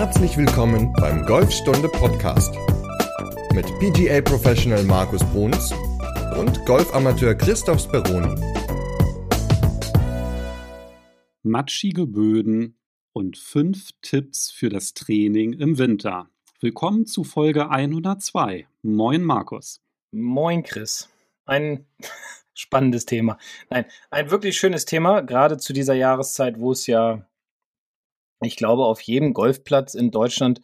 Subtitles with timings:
[0.00, 2.54] Herzlich willkommen beim Golfstunde Podcast
[3.52, 5.74] mit PGA Professional Markus Bruns
[6.38, 8.34] und Golfamateur Christoph Speroni.
[11.42, 12.78] Matschige Böden
[13.12, 16.30] und fünf Tipps für das Training im Winter.
[16.60, 18.68] Willkommen zu Folge 102.
[18.80, 19.82] Moin Markus.
[20.12, 21.10] Moin Chris.
[21.44, 21.84] Ein
[22.54, 23.36] spannendes Thema.
[23.68, 27.26] Nein, ein wirklich schönes Thema, gerade zu dieser Jahreszeit, wo es ja,
[28.42, 30.60] ich glaube, auf jedem Golfplatz in Deutschland,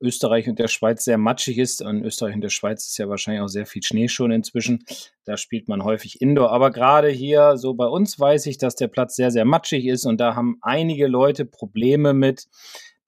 [0.00, 1.82] Österreich und der Schweiz sehr matschig ist.
[1.82, 4.84] Und Österreich und der Schweiz ist ja wahrscheinlich auch sehr viel Schnee schon inzwischen.
[5.24, 6.50] Da spielt man häufig Indoor.
[6.52, 10.06] Aber gerade hier, so bei uns, weiß ich, dass der Platz sehr, sehr matschig ist.
[10.06, 12.46] Und da haben einige Leute Probleme mit,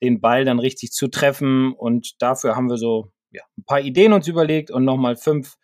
[0.01, 1.73] den Ball dann richtig zu treffen.
[1.73, 5.55] Und dafür haben wir so ja, ein paar Ideen uns überlegt und nochmal fünf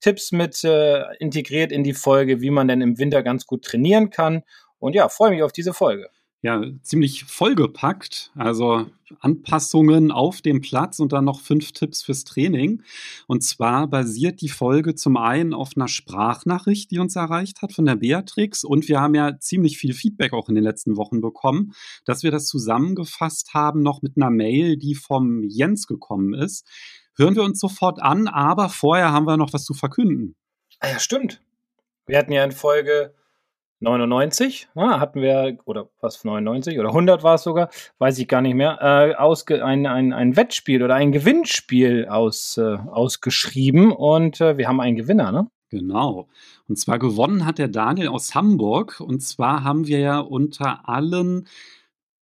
[0.00, 4.10] Tipps mit äh, integriert in die Folge, wie man denn im Winter ganz gut trainieren
[4.10, 4.42] kann.
[4.78, 6.08] Und ja, freue mich auf diese Folge.
[6.40, 8.30] Ja, ziemlich vollgepackt.
[8.36, 8.86] Also
[9.18, 12.82] Anpassungen auf dem Platz und dann noch fünf Tipps fürs Training.
[13.26, 17.86] Und zwar basiert die Folge zum einen auf einer Sprachnachricht, die uns erreicht hat von
[17.86, 18.62] der Beatrix.
[18.62, 21.72] Und wir haben ja ziemlich viel Feedback auch in den letzten Wochen bekommen,
[22.04, 26.68] dass wir das zusammengefasst haben noch mit einer Mail, die vom Jens gekommen ist
[27.18, 30.36] hören wir uns sofort an, aber vorher haben wir noch was zu verkünden.
[30.80, 31.42] Ah ja, stimmt.
[32.06, 33.14] Wir hatten ja in Folge
[33.80, 38.40] 99, ah, hatten wir, oder was, 99 oder 100 war es sogar, weiß ich gar
[38.40, 44.40] nicht mehr, äh, ausge, ein, ein, ein Wettspiel oder ein Gewinnspiel aus, äh, ausgeschrieben und
[44.40, 45.48] äh, wir haben einen Gewinner, ne?
[45.70, 46.28] Genau.
[46.66, 49.00] Und zwar gewonnen hat der Daniel aus Hamburg.
[49.00, 51.46] Und zwar haben wir ja unter allen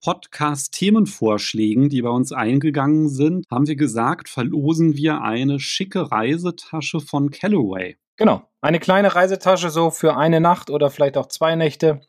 [0.03, 7.31] Podcast-Themenvorschlägen, die bei uns eingegangen sind, haben wir gesagt, verlosen wir eine schicke Reisetasche von
[7.31, 7.97] Callaway.
[8.17, 12.00] Genau, eine kleine Reisetasche so für eine Nacht oder vielleicht auch zwei Nächte.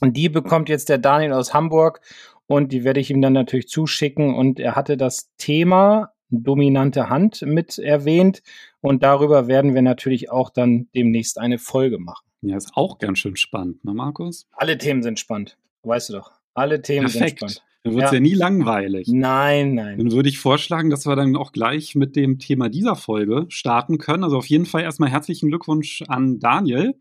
[0.00, 2.00] Und die bekommt jetzt der Daniel aus Hamburg
[2.46, 4.34] und die werde ich ihm dann natürlich zuschicken.
[4.34, 8.42] Und er hatte das Thema dominante Hand mit erwähnt
[8.80, 12.26] und darüber werden wir natürlich auch dann demnächst eine Folge machen.
[12.42, 14.46] Ja, ist auch ganz schön spannend, ne, Markus?
[14.52, 16.32] Alle Themen sind spannend, weißt du doch.
[16.54, 17.40] Alle Themen Perfekt.
[17.40, 17.65] sind spannend.
[17.86, 18.16] Dann wird es ja.
[18.16, 18.20] ja.
[18.20, 19.06] nie langweilig.
[19.08, 19.98] Nein, nein.
[19.98, 23.98] Dann würde ich vorschlagen, dass wir dann auch gleich mit dem Thema dieser Folge starten
[23.98, 24.24] können.
[24.24, 26.98] Also auf jeden Fall erstmal herzlichen Glückwunsch an Daniel.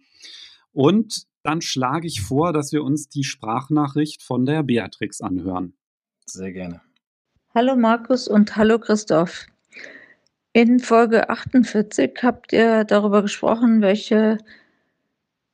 [0.74, 5.74] Und dann schlage ich vor, dass wir uns die Sprachnachricht von der Beatrix anhören.
[6.28, 6.82] Sehr gerne.
[7.56, 9.48] Hallo Markus und hallo Christoph.
[10.54, 14.38] In Folge 48 habt ihr darüber gesprochen, welche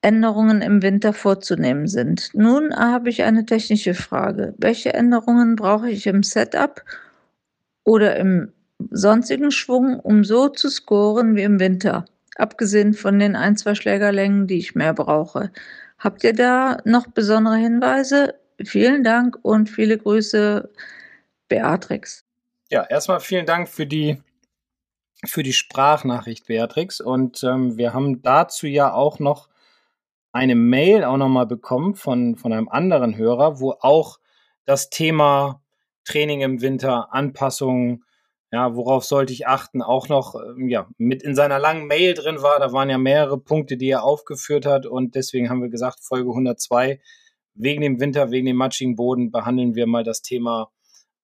[0.01, 2.31] Änderungen im Winter vorzunehmen sind.
[2.33, 4.53] Nun habe ich eine technische Frage.
[4.57, 6.83] Welche Änderungen brauche ich im Setup
[7.83, 8.51] oder im
[8.89, 12.05] sonstigen Schwung, um so zu scoren wie im Winter?
[12.35, 15.51] Abgesehen von den ein, zwei Schlägerlängen, die ich mehr brauche.
[15.99, 18.33] Habt ihr da noch besondere Hinweise?
[18.63, 20.69] Vielen Dank und viele Grüße,
[21.47, 22.23] Beatrix.
[22.71, 24.19] Ja, erstmal vielen Dank für die,
[25.25, 27.01] für die Sprachnachricht, Beatrix.
[27.01, 29.50] Und ähm, wir haben dazu ja auch noch
[30.31, 34.19] eine Mail auch nochmal bekommen von, von einem anderen Hörer, wo auch
[34.65, 35.61] das Thema
[36.05, 38.03] Training im Winter, Anpassungen,
[38.51, 42.41] ja, worauf sollte ich achten, auch noch ähm, ja, mit in seiner langen Mail drin
[42.41, 42.59] war.
[42.59, 46.29] Da waren ja mehrere Punkte, die er aufgeführt hat und deswegen haben wir gesagt, Folge
[46.29, 46.99] 102,
[47.53, 50.71] wegen dem Winter, wegen dem matschigen Boden behandeln wir mal das Thema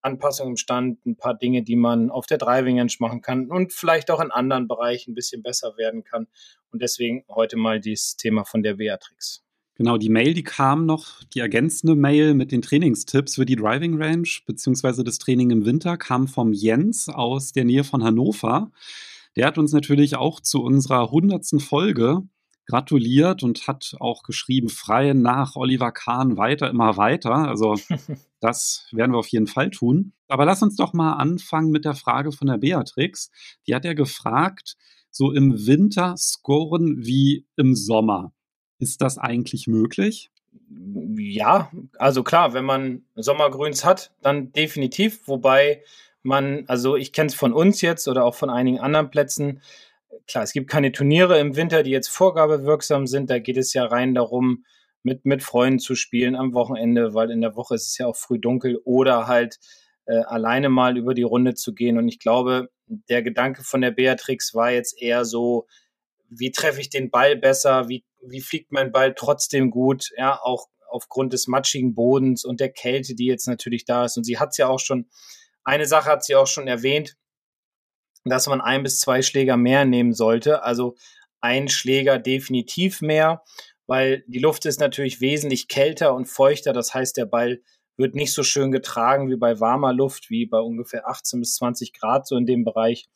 [0.01, 3.73] Anpassung im Stand, ein paar Dinge, die man auf der Driving Range machen kann und
[3.73, 6.27] vielleicht auch in anderen Bereichen ein bisschen besser werden kann.
[6.71, 9.43] Und deswegen heute mal dieses Thema von der Beatrix.
[9.75, 14.01] Genau, die Mail, die kam noch, die ergänzende Mail mit den Trainingstipps für die Driving
[14.01, 18.71] Range beziehungsweise das Training im Winter kam vom Jens aus der Nähe von Hannover.
[19.35, 22.23] Der hat uns natürlich auch zu unserer hundertsten Folge
[22.67, 27.33] gratuliert und hat auch geschrieben, frei nach Oliver Kahn weiter, immer weiter.
[27.33, 27.75] Also
[28.41, 30.13] das werden wir auf jeden Fall tun.
[30.27, 33.31] Aber lass uns doch mal anfangen mit der Frage von der Beatrix.
[33.65, 34.75] Die hat ja gefragt,
[35.09, 38.33] so im Winter scoren wie im Sommer.
[38.79, 40.29] Ist das eigentlich möglich?
[41.15, 45.27] Ja, also klar, wenn man Sommergrüns hat, dann definitiv.
[45.27, 45.81] Wobei
[46.21, 49.61] man, also ich kenne es von uns jetzt oder auch von einigen anderen Plätzen,
[50.27, 53.29] klar, es gibt keine Turniere im Winter, die jetzt vorgabewirksam sind.
[53.29, 54.65] Da geht es ja rein darum,
[55.03, 58.15] mit, mit Freunden zu spielen am Wochenende, weil in der Woche ist es ja auch
[58.15, 59.57] früh dunkel oder halt
[60.05, 61.97] äh, alleine mal über die Runde zu gehen.
[61.97, 65.67] Und ich glaube, der Gedanke von der Beatrix war jetzt eher so,
[66.29, 67.87] wie treffe ich den Ball besser?
[67.87, 70.11] Wie, wie fliegt mein Ball trotzdem gut?
[70.17, 74.17] Ja, auch aufgrund des matschigen Bodens und der Kälte, die jetzt natürlich da ist.
[74.17, 75.09] Und sie hat es ja auch schon,
[75.63, 77.15] eine Sache hat sie auch schon erwähnt,
[78.29, 80.63] dass man ein bis zwei Schläger mehr nehmen sollte.
[80.63, 80.95] Also
[81.41, 83.43] ein Schläger definitiv mehr,
[83.85, 86.73] weil die Luft ist natürlich wesentlich kälter und feuchter.
[86.73, 87.61] Das heißt, der Ball
[87.95, 91.93] wird nicht so schön getragen wie bei warmer Luft, wie bei ungefähr 18 bis 20
[91.93, 93.09] Grad, so in dem Bereich.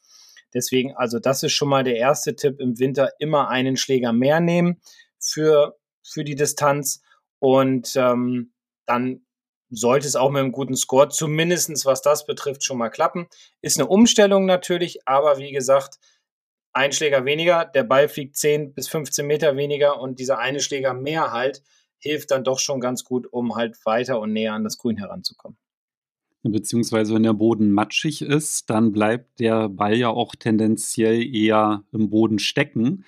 [0.54, 4.40] Deswegen, also das ist schon mal der erste Tipp im Winter, immer einen Schläger mehr
[4.40, 4.82] nehmen
[5.20, 7.02] für, für die Distanz
[7.40, 8.52] und ähm,
[8.86, 9.22] dann
[9.72, 13.28] sollte es auch mit einem guten Score, zumindestens was das betrifft, schon mal klappen.
[13.62, 15.98] Ist eine Umstellung natürlich, aber wie gesagt,
[16.74, 20.94] ein Schläger weniger, der Ball fliegt 10 bis 15 Meter weniger und dieser eine Schläger
[20.94, 21.64] mehr halt
[22.02, 25.58] hilft dann doch schon ganz gut, um halt weiter und näher an das Grün heranzukommen.
[26.44, 32.10] Beziehungsweise wenn der Boden matschig ist, dann bleibt der Ball ja auch tendenziell eher im
[32.10, 33.06] Boden stecken.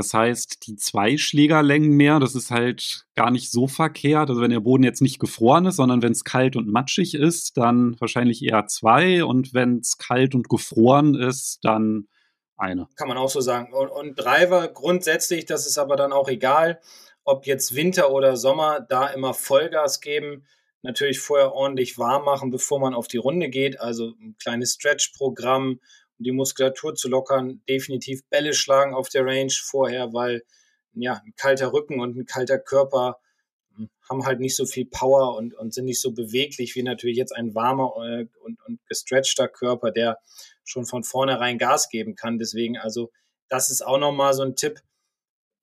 [0.00, 4.30] Das heißt, die zwei Schlägerlängen mehr, das ist halt gar nicht so verkehrt.
[4.30, 7.58] Also wenn der Boden jetzt nicht gefroren ist, sondern wenn es kalt und matschig ist,
[7.58, 9.22] dann wahrscheinlich eher zwei.
[9.22, 12.08] Und wenn es kalt und gefroren ist, dann
[12.56, 12.88] eine.
[12.96, 13.74] Kann man auch so sagen.
[13.74, 16.80] Und, und Driver grundsätzlich, das ist aber dann auch egal,
[17.24, 20.46] ob jetzt Winter oder Sommer, da immer Vollgas geben.
[20.80, 23.78] Natürlich vorher ordentlich warm machen, bevor man auf die Runde geht.
[23.78, 25.78] Also ein kleines Stretch-Programm,
[26.20, 30.42] um die Muskulatur zu lockern, definitiv Bälle schlagen auf der Range vorher, weil
[30.92, 33.18] ja, ein kalter Rücken und ein kalter Körper
[33.74, 37.16] hm, haben halt nicht so viel Power und, und sind nicht so beweglich wie natürlich
[37.16, 40.18] jetzt ein warmer äh, und, und gestretchter Körper, der
[40.62, 42.38] schon von vornherein Gas geben kann.
[42.38, 43.10] Deswegen also,
[43.48, 44.80] das ist auch nochmal so ein Tipp.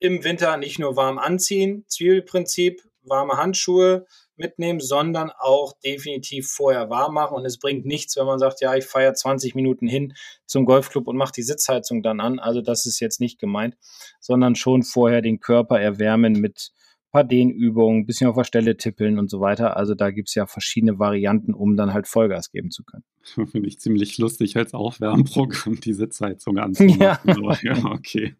[0.00, 4.06] Im Winter nicht nur warm anziehen, Zwiebelprinzip, warme Handschuhe,
[4.38, 7.36] mitnehmen, sondern auch definitiv vorher warm machen.
[7.36, 10.14] Und es bringt nichts, wenn man sagt, ja, ich feiere 20 Minuten hin
[10.46, 12.38] zum Golfclub und mache die Sitzheizung dann an.
[12.38, 13.76] Also das ist jetzt nicht gemeint,
[14.20, 16.72] sondern schon vorher den Körper erwärmen mit
[17.10, 19.76] paar Dehnübungen, bisschen auf der Stelle tippeln und so weiter.
[19.76, 23.04] Also da gibt es ja verschiedene Varianten, um dann halt Vollgas geben zu können.
[23.50, 27.00] Finde ich ziemlich lustig als Aufwärmprogramm, die Sitzheizung anzumachen.
[27.00, 27.18] Ja.
[27.62, 28.34] ja, okay.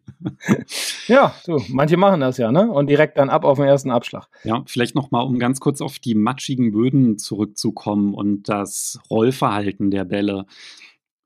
[1.07, 2.69] ja, du, manche machen das ja, ne?
[2.69, 4.27] Und direkt dann ab auf den ersten Abschlag.
[4.43, 10.05] Ja, vielleicht nochmal, um ganz kurz auf die matschigen Böden zurückzukommen und das Rollverhalten der
[10.05, 10.45] Bälle.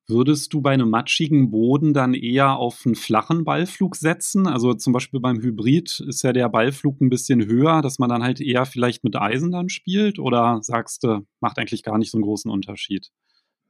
[0.06, 4.48] Würdest du bei einem matschigen Boden dann eher auf einen flachen Ballflug setzen?
[4.48, 8.22] Also zum Beispiel beim Hybrid ist ja der Ballflug ein bisschen höher, dass man dann
[8.22, 10.20] halt eher vielleicht mit Eisen dann spielt?
[10.20, 13.12] Oder sagst du, macht eigentlich gar nicht so einen großen Unterschied?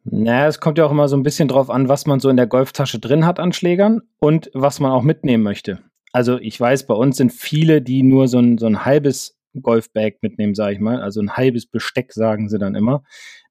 [0.06, 2.36] Naja, es kommt ja auch immer so ein bisschen drauf an, was man so in
[2.36, 5.80] der Golftasche drin hat an Schlägern und was man auch mitnehmen möchte.
[6.12, 10.18] Also ich weiß, bei uns sind viele, die nur so ein, so ein halbes Golfbag
[10.22, 11.02] mitnehmen, sage ich mal.
[11.02, 13.04] Also ein halbes Besteck, sagen sie dann immer.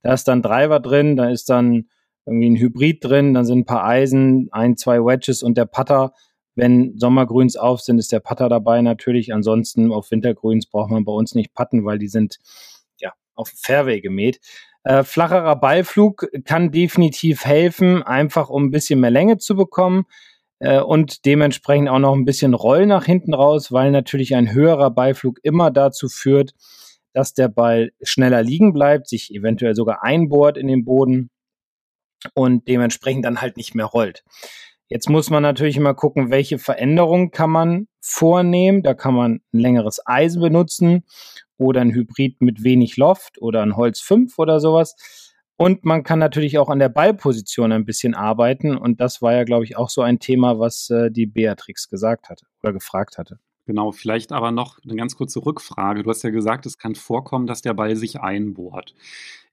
[0.03, 1.87] Da ist dann Driver drin, da ist dann
[2.27, 6.13] irgendwie ein Hybrid drin, dann sind ein paar Eisen, ein, zwei Wedges und der Putter.
[6.55, 9.33] Wenn Sommergrüns auf sind, ist der Putter dabei natürlich.
[9.33, 12.39] Ansonsten auf Wintergrüns braucht man bei uns nicht putten, weil die sind
[13.01, 14.41] ja auf Fairway gemäht.
[14.85, 20.05] Äh, flacherer Ballflug kann definitiv helfen, einfach um ein bisschen mehr Länge zu bekommen
[20.59, 24.91] äh, und dementsprechend auch noch ein bisschen Roll nach hinten raus, weil natürlich ein höherer
[24.91, 26.53] Ballflug immer dazu führt,
[27.13, 31.31] dass der Ball schneller liegen bleibt, sich eventuell sogar einbohrt in den Boden
[32.35, 34.25] und dementsprechend dann halt nicht mehr rollt.
[34.89, 38.83] Jetzt muss man natürlich immer gucken, welche Veränderungen kann man vornehmen.
[38.83, 41.05] Da kann man ein längeres Eisen benutzen
[41.57, 44.95] oder ein Hybrid mit wenig Loft oder ein Holz 5 oder sowas.
[45.57, 48.77] Und man kann natürlich auch an der Ballposition ein bisschen arbeiten.
[48.77, 52.29] Und das war ja, glaube ich, auch so ein Thema, was äh, die Beatrix gesagt
[52.29, 53.39] hatte oder gefragt hatte.
[53.65, 56.03] Genau, vielleicht aber noch eine ganz kurze Rückfrage.
[56.03, 58.95] Du hast ja gesagt, es kann vorkommen, dass der Ball sich einbohrt.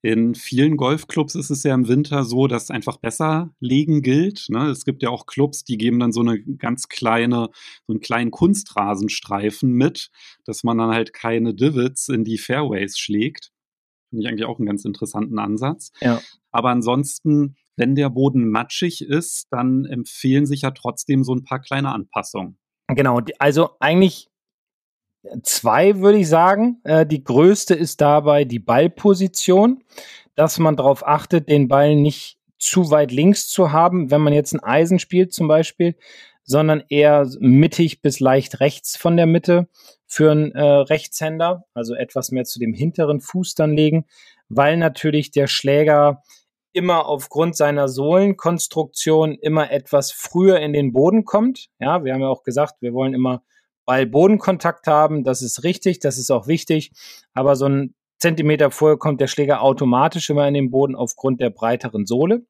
[0.02, 4.46] In vielen Golfclubs ist es ja im Winter so, dass einfach besser legen gilt.
[4.48, 4.70] Ne?
[4.70, 7.50] Es gibt ja auch Clubs, die geben dann so eine ganz kleine,
[7.86, 10.10] so einen kleinen Kunstrasenstreifen mit,
[10.46, 13.52] dass man dann halt keine Divots in die Fairways schlägt.
[14.10, 15.92] Finde ich eigentlich auch einen ganz interessanten Ansatz.
[16.00, 16.22] Ja.
[16.52, 21.60] Aber ansonsten, wenn der Boden matschig ist, dann empfehlen sich ja trotzdem so ein paar
[21.60, 22.58] kleine Anpassungen.
[22.90, 24.30] Genau, also eigentlich
[25.44, 26.80] zwei, würde ich sagen.
[26.84, 29.84] Äh, die größte ist dabei die Ballposition,
[30.36, 34.54] dass man darauf achtet, den Ball nicht zu weit links zu haben, wenn man jetzt
[34.54, 35.96] ein Eisen spielt zum Beispiel,
[36.44, 39.68] sondern eher mittig bis leicht rechts von der Mitte
[40.08, 44.06] für einen äh, Rechtshänder, also etwas mehr zu dem hinteren Fuß dann legen,
[44.50, 46.24] weil natürlich der Schläger
[46.74, 51.68] immer aufgrund seiner Sohlenkonstruktion immer etwas früher in den Boden kommt.
[51.80, 53.44] Ja, wir haben ja auch gesagt, wir wollen immer
[53.86, 55.24] Ball-Bodenkontakt haben.
[55.24, 56.92] Das ist richtig, das ist auch wichtig.
[57.34, 61.50] Aber so ein Zentimeter vorher kommt der Schläger automatisch immer in den Boden aufgrund der
[61.50, 62.46] breiteren Sohle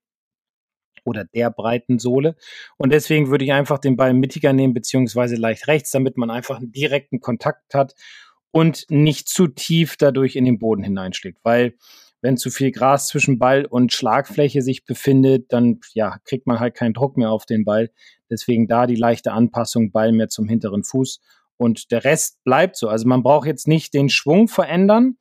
[1.06, 2.36] oder der breiten Sohle.
[2.78, 6.58] Und deswegen würde ich einfach den Ball mittiger nehmen, beziehungsweise leicht rechts, damit man einfach
[6.58, 7.96] einen direkten Kontakt hat
[8.52, 11.40] und nicht zu tief dadurch in den Boden hineinschlägt.
[11.44, 11.76] Weil
[12.22, 16.76] wenn zu viel Gras zwischen Ball und Schlagfläche sich befindet, dann ja, kriegt man halt
[16.76, 17.90] keinen Druck mehr auf den Ball.
[18.30, 21.20] Deswegen da die leichte Anpassung, Ball mehr zum hinteren Fuß
[21.58, 22.88] und der Rest bleibt so.
[22.88, 25.18] Also man braucht jetzt nicht den Schwung verändern.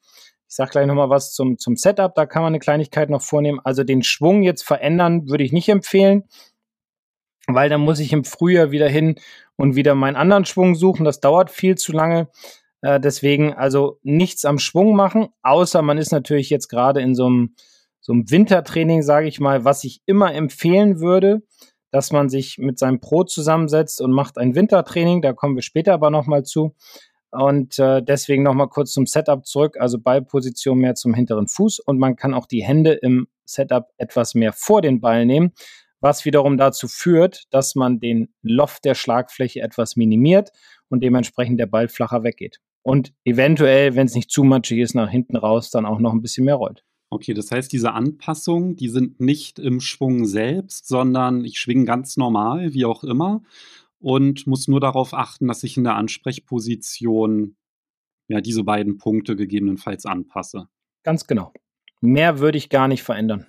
[0.49, 3.61] Ich sage gleich nochmal was zum, zum Setup, da kann man eine Kleinigkeit noch vornehmen.
[3.63, 6.25] Also den Schwung jetzt verändern würde ich nicht empfehlen,
[7.49, 9.17] weil dann muss ich im Frühjahr wieder hin
[9.57, 11.05] und wieder meinen anderen Schwung suchen.
[11.05, 12.29] Das dauert viel zu lange.
[12.83, 17.27] Äh, deswegen also nichts am Schwung machen, außer man ist natürlich jetzt gerade in so
[17.27, 17.55] einem,
[18.01, 21.43] so einem Wintertraining, sage ich mal, was ich immer empfehlen würde,
[21.91, 25.23] dass man sich mit seinem Pro zusammensetzt und macht ein Wintertraining.
[25.23, 26.75] Da kommen wir später aber nochmal zu.
[27.31, 29.77] Und äh, deswegen nochmal kurz zum Setup zurück.
[29.79, 34.35] Also Ballposition mehr zum hinteren Fuß und man kann auch die Hände im Setup etwas
[34.35, 35.53] mehr vor den Ball nehmen,
[36.01, 40.53] was wiederum dazu führt, dass man den Loft der Schlagfläche etwas minimiert
[40.89, 42.61] und dementsprechend der Ball flacher weggeht.
[42.83, 46.23] Und eventuell, wenn es nicht zu matschig ist, nach hinten raus dann auch noch ein
[46.23, 46.85] bisschen mehr rollt.
[47.11, 52.17] Okay, das heißt, diese Anpassungen, die sind nicht im Schwung selbst, sondern ich schwinge ganz
[52.17, 53.43] normal, wie auch immer,
[53.99, 57.57] und muss nur darauf achten, dass ich in der Ansprechposition
[58.29, 60.69] ja diese beiden Punkte gegebenenfalls anpasse.
[61.03, 61.53] Ganz genau.
[62.01, 63.47] Mehr würde ich gar nicht verändern.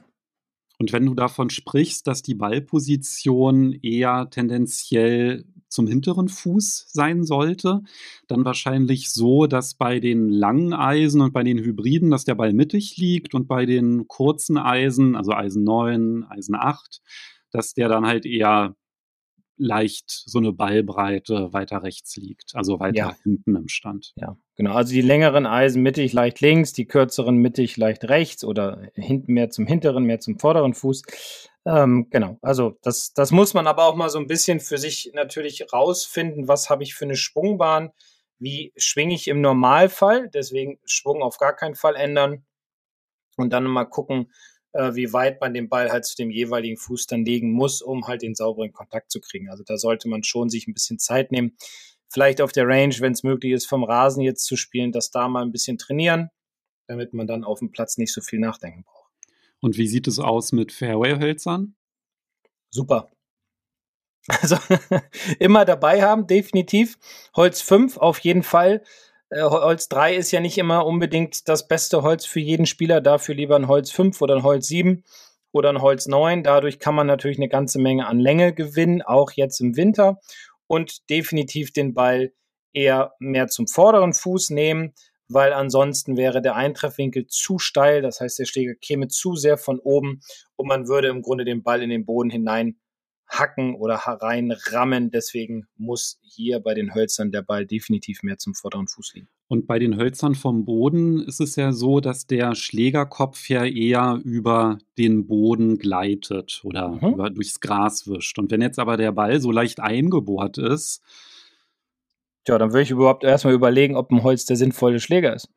[0.80, 7.82] Und wenn du davon sprichst, dass die Ballposition eher tendenziell zum hinteren Fuß sein sollte,
[8.28, 12.54] dann wahrscheinlich so, dass bei den langen Eisen und bei den Hybriden, dass der Ball
[12.54, 17.02] mittig liegt und bei den kurzen Eisen, also Eisen 9, Eisen 8,
[17.52, 18.76] dass der dann halt eher
[19.60, 23.16] leicht so eine Ballbreite weiter rechts liegt, also weiter ja.
[23.24, 24.14] hinten im Stand.
[24.16, 24.74] Ja, genau.
[24.74, 29.50] Also die längeren Eisen mittig leicht links, die kürzeren mittig leicht rechts oder hinten mehr
[29.50, 31.04] zum hinteren, mehr zum vorderen Fuß.
[31.70, 32.40] Ähm, genau.
[32.42, 36.48] Also das, das muss man aber auch mal so ein bisschen für sich natürlich rausfinden.
[36.48, 37.92] Was habe ich für eine Schwungbahn?
[38.40, 40.30] Wie schwinge ich im Normalfall?
[40.30, 42.46] Deswegen Schwung auf gar keinen Fall ändern.
[43.38, 44.32] Und dann mal gucken,
[44.74, 48.08] äh, wie weit man den Ball halt zu dem jeweiligen Fuß dann legen muss, um
[48.08, 49.50] halt den sauberen Kontakt zu kriegen.
[49.50, 51.56] Also da sollte man schon sich ein bisschen Zeit nehmen.
[52.08, 55.28] Vielleicht auf der Range, wenn es möglich ist, vom Rasen jetzt zu spielen, das da
[55.28, 56.32] mal ein bisschen trainieren,
[56.88, 58.99] damit man dann auf dem Platz nicht so viel nachdenken braucht.
[59.62, 61.76] Und wie sieht es aus mit Fairway-Hölzern?
[62.70, 63.10] Super.
[64.28, 64.58] Also
[65.40, 67.00] immer dabei haben, definitiv.
[67.36, 68.84] Holz 5 auf jeden Fall.
[69.30, 73.34] Äh, Holz 3 ist ja nicht immer unbedingt das beste Holz für jeden Spieler, dafür
[73.34, 75.04] lieber ein Holz 5 oder ein Holz 7
[75.52, 76.44] oder ein Holz 9.
[76.44, 80.20] Dadurch kann man natürlich eine ganze Menge an Länge gewinnen, auch jetzt im Winter.
[80.68, 82.32] Und definitiv den Ball
[82.74, 84.94] eher mehr zum vorderen Fuß nehmen,
[85.30, 88.02] weil ansonsten wäre der Eintreffwinkel zu steil.
[88.02, 90.22] Das heißt, der Schläger käme zu sehr von oben
[90.56, 92.78] und man würde im Grunde den Ball in den Boden hinein
[93.30, 95.12] hacken oder reinrammen.
[95.12, 99.28] Deswegen muss hier bei den Hölzern der Ball definitiv mehr zum vorderen Fuß liegen.
[99.48, 104.20] Und bei den Hölzern vom Boden ist es ja so, dass der Schlägerkopf ja eher
[104.24, 107.14] über den Boden gleitet oder mhm.
[107.14, 108.38] über, durchs Gras wischt.
[108.40, 111.02] Und wenn jetzt aber der Ball so leicht eingebohrt ist.
[112.50, 115.50] Tja, dann würde ich überhaupt erstmal überlegen, ob ein Holz der sinnvolle Schläger ist.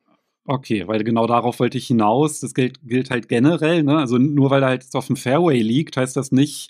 [0.45, 2.39] Okay, weil genau darauf wollte ich hinaus.
[2.39, 3.81] Das gilt, gilt halt generell.
[3.81, 3.97] Ne?
[3.97, 6.69] Also nur weil er halt auf dem Fairway liegt, heißt das nicht,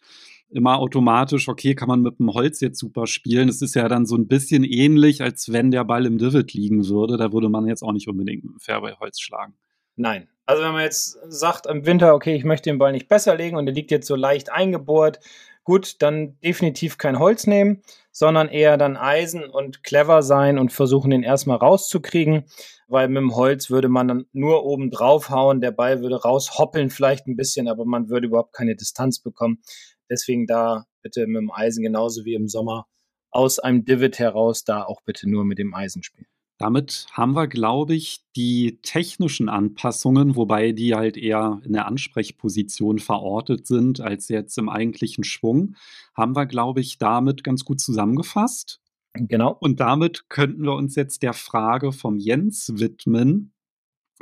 [0.49, 3.49] immer automatisch, okay, kann man mit dem Holz jetzt super spielen.
[3.49, 6.87] Es ist ja dann so ein bisschen ähnlich, als wenn der Ball im Divid liegen
[6.87, 7.17] würde.
[7.17, 9.55] Da würde man jetzt auch nicht unbedingt mit dem Fairway-Holz schlagen.
[9.97, 10.29] Nein.
[10.45, 13.57] Also wenn man jetzt sagt im Winter, okay, ich möchte den Ball nicht besser legen
[13.57, 15.19] und der liegt jetzt so leicht eingebohrt,
[15.63, 21.11] gut, dann definitiv kein Holz nehmen, sondern eher dann Eisen und clever sein und versuchen,
[21.11, 22.45] den erstmal rauszukriegen,
[22.87, 26.89] weil mit dem Holz würde man dann nur oben drauf hauen, der Ball würde raushoppeln
[26.89, 29.61] vielleicht ein bisschen, aber man würde überhaupt keine Distanz bekommen.
[30.09, 32.85] Deswegen da bitte mit dem Eisen genauso wie im Sommer
[33.31, 36.27] aus einem Divid heraus da auch bitte nur mit dem Eisen spielen.
[36.63, 42.99] Damit haben wir, glaube ich, die technischen Anpassungen, wobei die halt eher in der Ansprechposition
[42.99, 45.75] verortet sind als jetzt im eigentlichen Schwung,
[46.15, 48.79] haben wir, glaube ich, damit ganz gut zusammengefasst.
[49.13, 49.57] Genau.
[49.59, 53.51] Und damit könnten wir uns jetzt der Frage vom Jens widmen.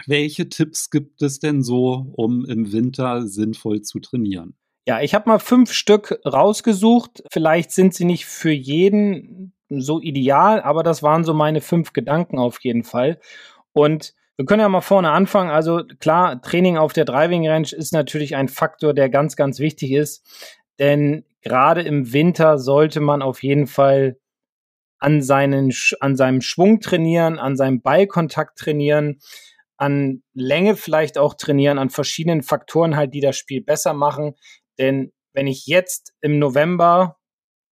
[0.07, 4.55] Welche Tipps gibt es denn so, um im Winter sinnvoll zu trainieren?
[4.87, 7.23] Ja, ich habe mal fünf Stück rausgesucht.
[7.31, 12.39] Vielleicht sind sie nicht für jeden so ideal, aber das waren so meine fünf Gedanken
[12.39, 13.19] auf jeden Fall.
[13.73, 15.51] Und wir können ja mal vorne anfangen.
[15.51, 19.91] Also klar, Training auf der Driving Range ist natürlich ein Faktor, der ganz, ganz wichtig
[19.91, 20.25] ist.
[20.79, 24.17] Denn gerade im Winter sollte man auf jeden Fall
[24.97, 29.19] an, seinen, an seinem Schwung trainieren, an seinem Ballkontakt trainieren,
[29.77, 34.35] an Länge vielleicht auch trainieren, an verschiedenen Faktoren halt, die das Spiel besser machen.
[34.77, 37.17] Denn wenn ich jetzt im November,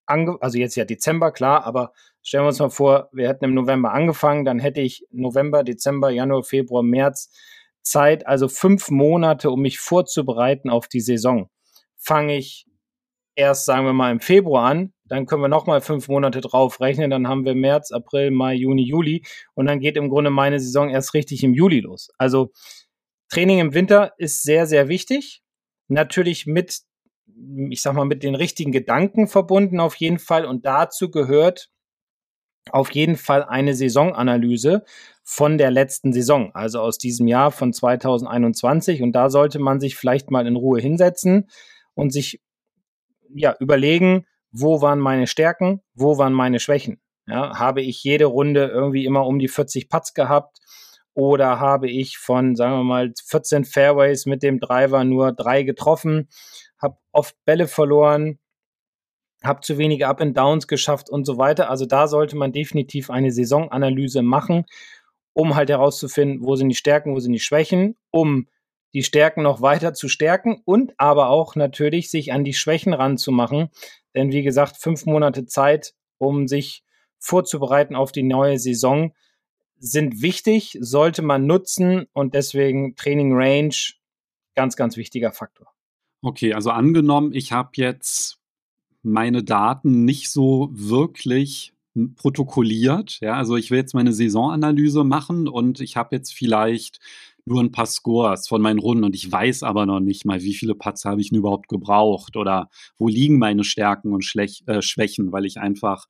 [0.05, 3.91] also jetzt ja Dezember, klar, aber stellen wir uns mal vor, wir hätten im November
[3.93, 7.31] angefangen, dann hätte ich November, Dezember, Januar, Februar, März
[7.81, 11.49] Zeit, also fünf Monate, um mich vorzubereiten auf die Saison.
[11.97, 12.65] Fange ich
[13.35, 17.09] erst, sagen wir mal, im Februar an, dann können wir nochmal fünf Monate drauf rechnen.
[17.09, 19.25] Dann haben wir März, April, Mai, Juni, Juli.
[19.55, 22.09] Und dann geht im Grunde meine Saison erst richtig im Juli los.
[22.17, 22.51] Also
[23.29, 25.41] Training im Winter ist sehr, sehr wichtig.
[25.87, 26.81] Natürlich mit,
[27.69, 30.45] ich sag mal, mit den richtigen Gedanken verbunden auf jeden Fall.
[30.45, 31.69] Und dazu gehört
[32.71, 34.83] auf jeden Fall eine Saisonanalyse
[35.23, 39.01] von der letzten Saison, also aus diesem Jahr von 2021.
[39.01, 41.49] Und da sollte man sich vielleicht mal in Ruhe hinsetzen
[41.93, 42.41] und sich
[43.33, 46.99] ja überlegen, wo waren meine Stärken, wo waren meine Schwächen.
[47.27, 50.57] Ja, habe ich jede Runde irgendwie immer um die 40 Putts gehabt
[51.13, 56.29] oder habe ich von, sagen wir mal, 14 Fairways mit dem Driver nur drei getroffen,
[56.81, 58.39] habe oft Bälle verloren,
[59.43, 61.69] habe zu wenige Up and Downs geschafft und so weiter.
[61.69, 64.65] Also da sollte man definitiv eine Saisonanalyse machen,
[65.33, 68.47] um halt herauszufinden, wo sind die Stärken, wo sind die Schwächen, um
[68.93, 73.69] die Stärken noch weiter zu stärken und aber auch natürlich sich an die Schwächen ranzumachen.
[74.15, 76.83] Denn wie gesagt, fünf Monate Zeit, um sich
[77.19, 79.13] vorzubereiten auf die neue Saison,
[79.77, 83.75] sind wichtig, sollte man nutzen und deswegen Training Range
[84.55, 85.73] ganz, ganz wichtiger Faktor.
[86.21, 88.39] Okay, also angenommen, ich habe jetzt
[89.03, 91.73] meine Daten nicht so wirklich
[92.17, 93.19] protokolliert.
[93.21, 96.99] Ja, also ich will jetzt meine Saisonanalyse machen und ich habe jetzt vielleicht
[97.45, 100.53] nur ein paar Scores von meinen Runden und ich weiß aber noch nicht mal, wie
[100.53, 104.81] viele Putts habe ich denn überhaupt gebraucht oder wo liegen meine Stärken und Schlech äh,
[104.81, 106.05] Schwächen, weil ich einfach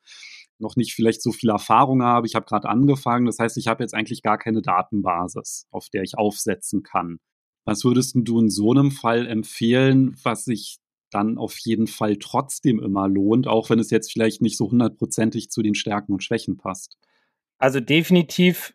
[0.58, 2.28] noch nicht vielleicht so viel Erfahrung habe.
[2.28, 6.04] Ich habe gerade angefangen, das heißt, ich habe jetzt eigentlich gar keine Datenbasis, auf der
[6.04, 7.20] ich aufsetzen kann.
[7.66, 10.80] Was würdest du in so einem Fall empfehlen, was sich
[11.12, 15.50] dann auf jeden Fall trotzdem immer lohnt, auch wenn es jetzt vielleicht nicht so hundertprozentig
[15.50, 16.98] zu den Stärken und Schwächen passt?
[17.58, 18.74] Also definitiv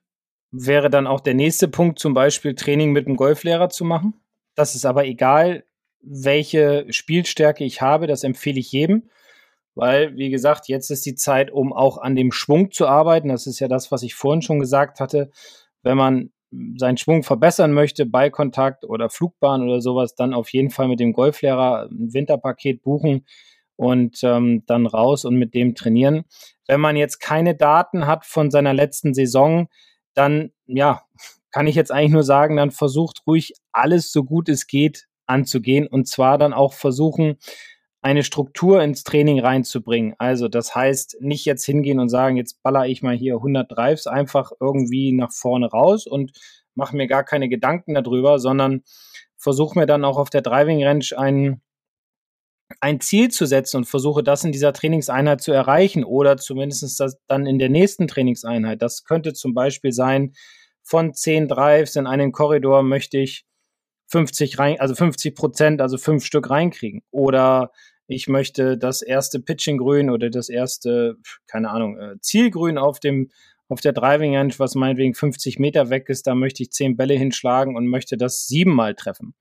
[0.50, 4.14] wäre dann auch der nächste Punkt, zum Beispiel Training mit einem Golflehrer zu machen.
[4.54, 5.64] Das ist aber egal,
[6.00, 9.08] welche Spielstärke ich habe, das empfehle ich jedem,
[9.74, 13.28] weil, wie gesagt, jetzt ist die Zeit, um auch an dem Schwung zu arbeiten.
[13.28, 15.30] Das ist ja das, was ich vorhin schon gesagt hatte.
[15.82, 16.30] Wenn man
[16.78, 21.12] seinen Schwung verbessern möchte, Ballkontakt oder Flugbahn oder sowas, dann auf jeden Fall mit dem
[21.12, 23.26] Golflehrer ein Winterpaket buchen
[23.76, 26.24] und ähm, dann raus und mit dem trainieren.
[26.66, 29.68] Wenn man jetzt keine Daten hat von seiner letzten Saison,
[30.14, 31.02] dann ja,
[31.50, 35.86] kann ich jetzt eigentlich nur sagen, dann versucht ruhig alles so gut es geht anzugehen
[35.86, 37.36] und zwar dann auch versuchen,
[38.04, 40.14] eine Struktur ins Training reinzubringen.
[40.18, 44.06] Also das heißt, nicht jetzt hingehen und sagen, jetzt baller ich mal hier 100 Drives
[44.06, 46.32] einfach irgendwie nach vorne raus und
[46.74, 48.82] mache mir gar keine Gedanken darüber, sondern
[49.38, 51.62] versuche mir dann auch auf der Driving Range ein,
[52.80, 57.18] ein Ziel zu setzen und versuche das in dieser Trainingseinheit zu erreichen oder zumindest das
[57.26, 58.82] dann in der nächsten Trainingseinheit.
[58.82, 60.34] Das könnte zum Beispiel sein,
[60.82, 63.46] von 10 Drives in einen Korridor möchte ich
[64.08, 67.02] 50 rein, also 50 Prozent, also fünf Stück reinkriegen.
[67.10, 67.72] Oder
[68.06, 73.30] ich möchte das erste Pitching-Grün oder das erste, keine Ahnung, äh, Zielgrün auf dem
[73.68, 77.14] auf der Driving Range, was meinetwegen 50 Meter weg ist, da möchte ich zehn Bälle
[77.14, 79.34] hinschlagen und möchte das siebenmal treffen.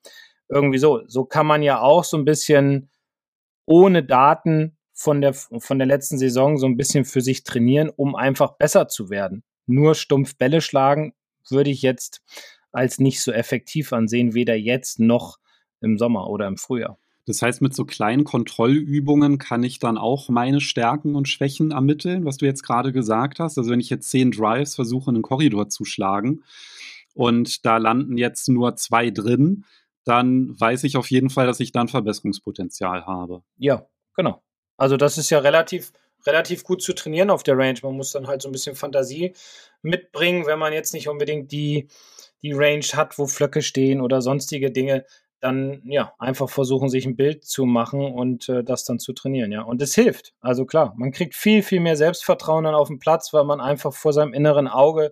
[0.50, 1.02] Irgendwie so.
[1.08, 2.90] So kann man ja auch so ein bisschen
[3.66, 8.16] ohne Daten von der, von der letzten Saison so ein bisschen für sich trainieren, um
[8.16, 9.44] einfach besser zu werden.
[9.66, 11.14] Nur stumpf Bälle schlagen
[11.50, 12.22] würde ich jetzt
[12.72, 15.38] als nicht so effektiv ansehen, weder jetzt noch
[15.82, 16.98] im Sommer oder im Frühjahr.
[17.26, 22.26] Das heißt, mit so kleinen Kontrollübungen kann ich dann auch meine Stärken und Schwächen ermitteln,
[22.26, 23.58] was du jetzt gerade gesagt hast.
[23.58, 26.44] Also wenn ich jetzt zehn Drives versuche, einen Korridor zu schlagen
[27.14, 29.64] und da landen jetzt nur zwei drin,
[30.04, 33.42] dann weiß ich auf jeden Fall, dass ich dann Verbesserungspotenzial habe.
[33.58, 34.44] Ja, genau.
[34.76, 35.94] Also das ist ja relativ,
[36.26, 37.80] relativ gut zu trainieren auf der Range.
[37.84, 39.34] Man muss dann halt so ein bisschen Fantasie
[39.82, 41.88] mitbringen, wenn man jetzt nicht unbedingt die,
[42.42, 45.06] die Range hat, wo Flöcke stehen oder sonstige Dinge
[45.44, 49.52] dann ja einfach versuchen, sich ein Bild zu machen und äh, das dann zu trainieren,
[49.52, 49.62] ja.
[49.64, 50.34] Und es hilft.
[50.40, 53.94] Also klar, man kriegt viel, viel mehr Selbstvertrauen dann auf dem Platz, weil man einfach
[53.94, 55.12] vor seinem inneren Auge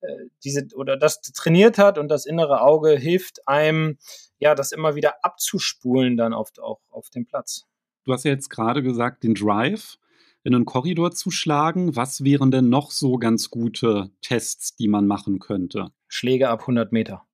[0.00, 0.06] äh,
[0.44, 3.98] diese oder das trainiert hat und das innere Auge hilft einem,
[4.38, 7.64] ja, das immer wieder abzuspulen dann auf, auch auf dem Platz.
[8.04, 9.98] Du hast ja jetzt gerade gesagt, den Drive
[10.44, 11.96] in einen Korridor zu schlagen.
[11.96, 15.88] Was wären denn noch so ganz gute Tests, die man machen könnte?
[16.06, 17.26] Schläge ab 100 Meter.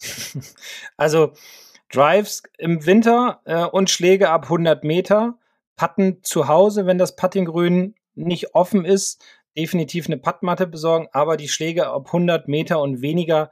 [0.98, 1.32] also
[1.90, 5.38] Drives im Winter äh, und Schläge ab 100 Meter.
[5.76, 9.24] Putten zu Hause, wenn das Puttinggrün nicht offen ist,
[9.56, 13.50] definitiv eine Puttmatte besorgen, aber die Schläge ab 100 Meter und weniger,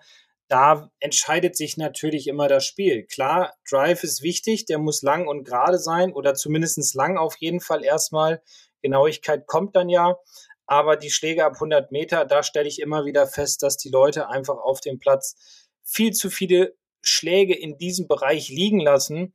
[0.49, 3.05] da entscheidet sich natürlich immer das Spiel.
[3.05, 7.61] Klar, Drive ist wichtig, der muss lang und gerade sein oder zumindest lang auf jeden
[7.61, 8.43] Fall erstmal.
[8.83, 10.17] Genauigkeit kommt dann ja,
[10.67, 14.29] aber die Schläge ab 100 Meter, da stelle ich immer wieder fest, dass die Leute
[14.29, 15.37] einfach auf dem Platz
[15.83, 16.77] viel zu viele
[17.09, 19.35] Schläge in diesem Bereich liegen lassen,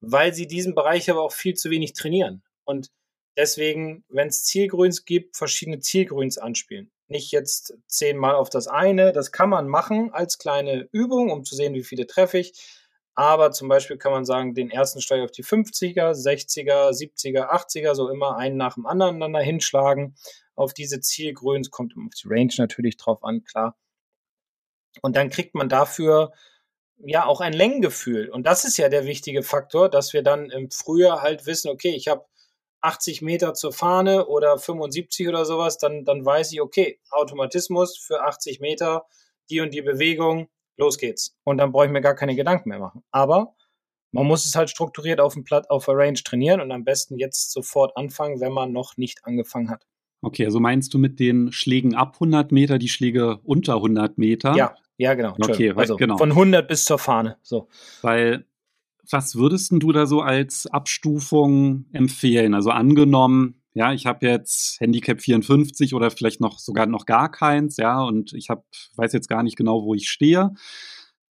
[0.00, 2.42] weil sie diesen Bereich aber auch viel zu wenig trainieren.
[2.64, 2.90] Und
[3.36, 6.90] Deswegen, wenn es Zielgrüns gibt, verschiedene Zielgrüns anspielen.
[7.08, 9.12] Nicht jetzt zehnmal auf das eine.
[9.12, 12.52] Das kann man machen als kleine Übung, um zu sehen, wie viele treffe ich.
[13.14, 17.94] Aber zum Beispiel kann man sagen, den ersten Steig auf die 50er, 60er, 70er, 80er,
[17.94, 20.16] so immer einen nach dem anderen hinschlagen.
[20.54, 23.76] Auf diese Zielgrüns kommt auf die Range natürlich drauf an, klar.
[25.02, 26.32] Und dann kriegt man dafür
[27.04, 28.28] ja auch ein Längengefühl.
[28.28, 31.90] Und das ist ja der wichtige Faktor, dass wir dann im Frühjahr halt wissen, okay,
[31.90, 32.24] ich habe
[32.82, 38.22] 80 Meter zur Fahne oder 75 oder sowas, dann, dann weiß ich, okay, Automatismus für
[38.22, 39.04] 80 Meter,
[39.50, 41.36] die und die Bewegung, los geht's.
[41.44, 43.02] Und dann brauche ich mir gar keine Gedanken mehr machen.
[43.10, 43.54] Aber
[44.12, 47.18] man muss es halt strukturiert auf dem Platt, auf der Range trainieren und am besten
[47.18, 49.86] jetzt sofort anfangen, wenn man noch nicht angefangen hat.
[50.22, 54.54] Okay, also meinst du mit den Schlägen ab 100 Meter die Schläge unter 100 Meter?
[54.54, 55.34] Ja, ja, genau.
[55.40, 56.18] Okay, also genau.
[56.18, 57.38] von 100 bis zur Fahne.
[57.42, 57.68] So.
[58.02, 58.44] Weil
[59.10, 62.52] was würdest du da so als Abstufung empfehlen?
[62.52, 67.78] Also angenommen, ja, ich habe jetzt Handicap 54 oder vielleicht noch sogar noch gar keins,
[67.78, 68.62] ja, und ich habe
[68.96, 70.50] weiß jetzt gar nicht genau, wo ich stehe.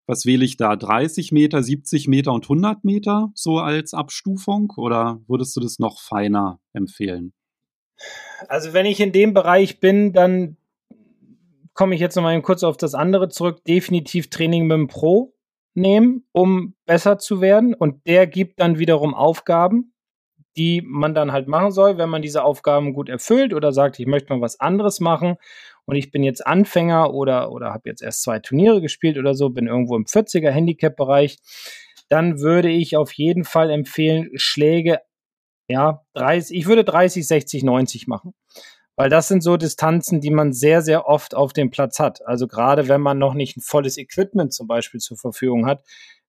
[0.08, 0.76] Was wähle ich da?
[0.76, 4.74] 30 Meter, 70 Meter und 100 Meter so als Abstufung?
[4.78, 7.34] Oder würdest du das noch feiner empfehlen?
[8.48, 10.58] Also wenn ich in dem Bereich bin, dann
[11.80, 13.64] komme ich jetzt noch mal kurz auf das andere zurück.
[13.64, 15.34] Definitiv Training mit dem Pro
[15.76, 17.74] nehmen, um besser zu werden.
[17.74, 19.94] Und der gibt dann wiederum Aufgaben,
[20.58, 24.08] die man dann halt machen soll, wenn man diese Aufgaben gut erfüllt oder sagt, ich
[24.08, 25.38] möchte mal was anderes machen
[25.86, 29.50] und ich bin jetzt Anfänger oder, oder habe jetzt erst zwei Turniere gespielt oder so,
[29.50, 31.38] bin irgendwo im 40er Handicap-Bereich,
[32.10, 35.00] dann würde ich auf jeden Fall empfehlen, Schläge,
[35.70, 38.34] ja, 30, ich würde 30, 60, 90 machen.
[39.00, 42.28] Weil das sind so Distanzen, die man sehr, sehr oft auf dem Platz hat.
[42.28, 45.86] Also gerade wenn man noch nicht ein volles Equipment zum Beispiel zur Verfügung hat,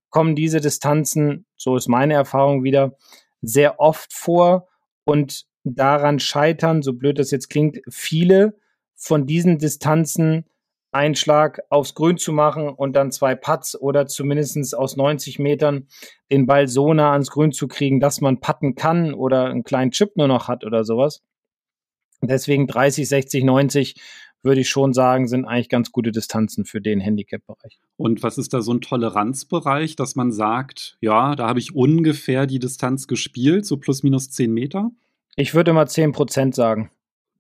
[0.09, 2.97] kommen diese Distanzen, so ist meine Erfahrung wieder,
[3.43, 4.69] sehr oft vor
[5.03, 8.57] und daran scheitern, so blöd das jetzt klingt, viele
[8.95, 10.45] von diesen Distanzen
[10.93, 15.89] einen Schlag aufs Grün zu machen und dann zwei Putts oder zumindest aus 90 Metern
[16.31, 19.91] den Ball so nah ans Grün zu kriegen, dass man putten kann oder einen kleinen
[19.91, 21.25] Chip nur noch hat oder sowas.
[22.23, 23.95] Deswegen 30, 60, 90
[24.43, 27.79] würde ich schon sagen, sind eigentlich ganz gute Distanzen für den Handicap-Bereich.
[27.97, 32.47] Und was ist da so ein Toleranzbereich, dass man sagt, ja, da habe ich ungefähr
[32.47, 34.91] die Distanz gespielt, so plus minus 10 Meter?
[35.37, 36.91] Ich würde mal 10 Prozent sagen.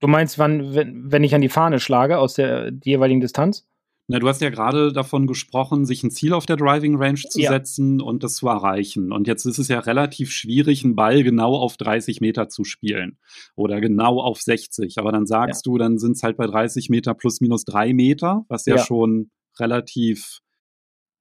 [0.00, 3.66] Du meinst, wann, wenn, wenn ich an die Fahne schlage aus der jeweiligen Distanz?
[4.10, 7.38] Na, du hast ja gerade davon gesprochen, sich ein Ziel auf der Driving Range zu
[7.38, 7.48] ja.
[7.48, 9.12] setzen und das zu erreichen.
[9.12, 13.18] Und jetzt ist es ja relativ schwierig, einen Ball genau auf 30 Meter zu spielen
[13.54, 14.98] oder genau auf 60.
[14.98, 15.70] Aber dann sagst ja.
[15.70, 18.84] du, dann sind es halt bei 30 Meter plus minus drei Meter, was ja, ja.
[18.84, 20.40] schon relativ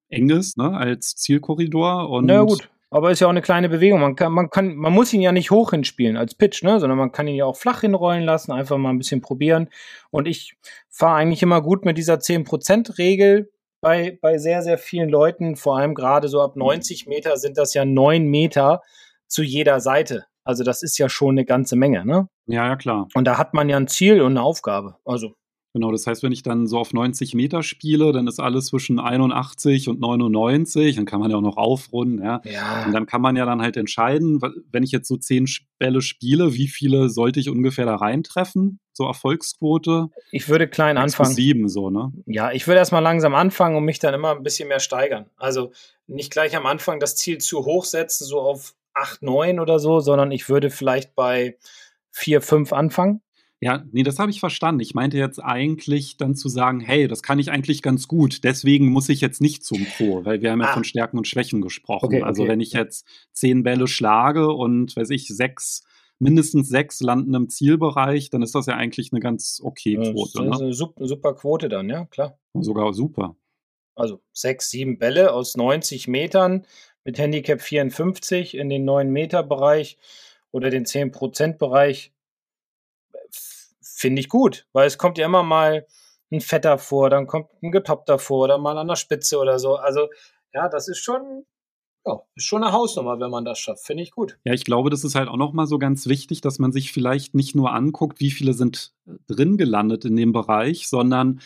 [0.07, 2.09] eng ist, ne, als Zielkorridor.
[2.09, 2.71] Und Na gut.
[2.91, 4.01] Aber ist ja auch eine kleine Bewegung.
[4.01, 6.97] Man kann, man kann, man muss ihn ja nicht hoch hinspielen als Pitch, ne, sondern
[6.97, 9.69] man kann ihn ja auch flach hinrollen lassen, einfach mal ein bisschen probieren.
[10.09, 10.55] Und ich
[10.89, 15.55] fahre eigentlich immer gut mit dieser 10%-Regel bei, bei sehr, sehr vielen Leuten.
[15.55, 18.81] Vor allem gerade so ab 90 Meter sind das ja neun Meter
[19.27, 20.25] zu jeder Seite.
[20.43, 22.27] Also das ist ja schon eine ganze Menge, ne?
[22.47, 23.07] Ja, ja, klar.
[23.13, 24.95] Und da hat man ja ein Ziel und eine Aufgabe.
[25.05, 25.35] Also
[25.73, 28.99] Genau, das heißt, wenn ich dann so auf 90 Meter spiele, dann ist alles zwischen
[28.99, 32.41] 81 und 99, dann kann man ja auch noch aufrunden, ja.
[32.43, 32.85] ja.
[32.85, 35.45] Und dann kann man ja dann halt entscheiden, wenn ich jetzt so zehn
[35.77, 38.79] Bälle spiele, wie viele sollte ich ungefähr da reintreffen?
[38.93, 40.09] So Erfolgsquote?
[40.31, 41.33] Ich würde klein anfangen.
[41.33, 42.11] Sieben, so, ne?
[42.25, 45.27] Ja, ich würde erstmal langsam anfangen und mich dann immer ein bisschen mehr steigern.
[45.37, 45.71] Also
[46.07, 49.99] nicht gleich am Anfang das Ziel zu hoch setzen, so auf 8, 9 oder so,
[49.99, 51.57] sondern ich würde vielleicht bei
[52.11, 53.21] 4, 5 anfangen
[53.61, 54.79] ja, nee, das habe ich verstanden.
[54.79, 58.87] Ich meinte jetzt eigentlich dann zu sagen, hey, das kann ich eigentlich ganz gut, deswegen
[58.87, 60.73] muss ich jetzt nicht zum Pro, weil wir haben ja ah.
[60.73, 62.05] von Stärken und Schwächen gesprochen.
[62.05, 65.83] Okay, also wenn ich jetzt zehn Bälle schlage und, weiß ich, sechs,
[66.19, 70.45] mindestens sechs landen im Zielbereich, dann ist das ja eigentlich eine ganz okay Quote.
[70.45, 72.39] Das ist eine super, super Quote dann, ja, klar.
[72.53, 73.35] Sogar super.
[73.95, 76.65] Also sechs, sieben Bälle aus 90 Metern
[77.03, 79.97] mit Handicap 54 in den 9 Meter Bereich
[80.51, 82.13] oder den 10 Prozent Bereich
[83.99, 85.85] finde ich gut, weil es kommt ja immer mal
[86.31, 89.75] ein Fetter vor, dann kommt ein Getoppter vor oder mal an der Spitze oder so.
[89.75, 90.07] Also
[90.53, 91.45] ja, das ist schon,
[92.05, 93.85] ja, ist schon eine Hausnummer, wenn man das schafft.
[93.85, 94.39] Finde ich gut.
[94.45, 97.35] Ja, ich glaube, das ist halt auch nochmal so ganz wichtig, dass man sich vielleicht
[97.35, 98.93] nicht nur anguckt, wie viele sind
[99.27, 101.41] drin gelandet in dem Bereich, sondern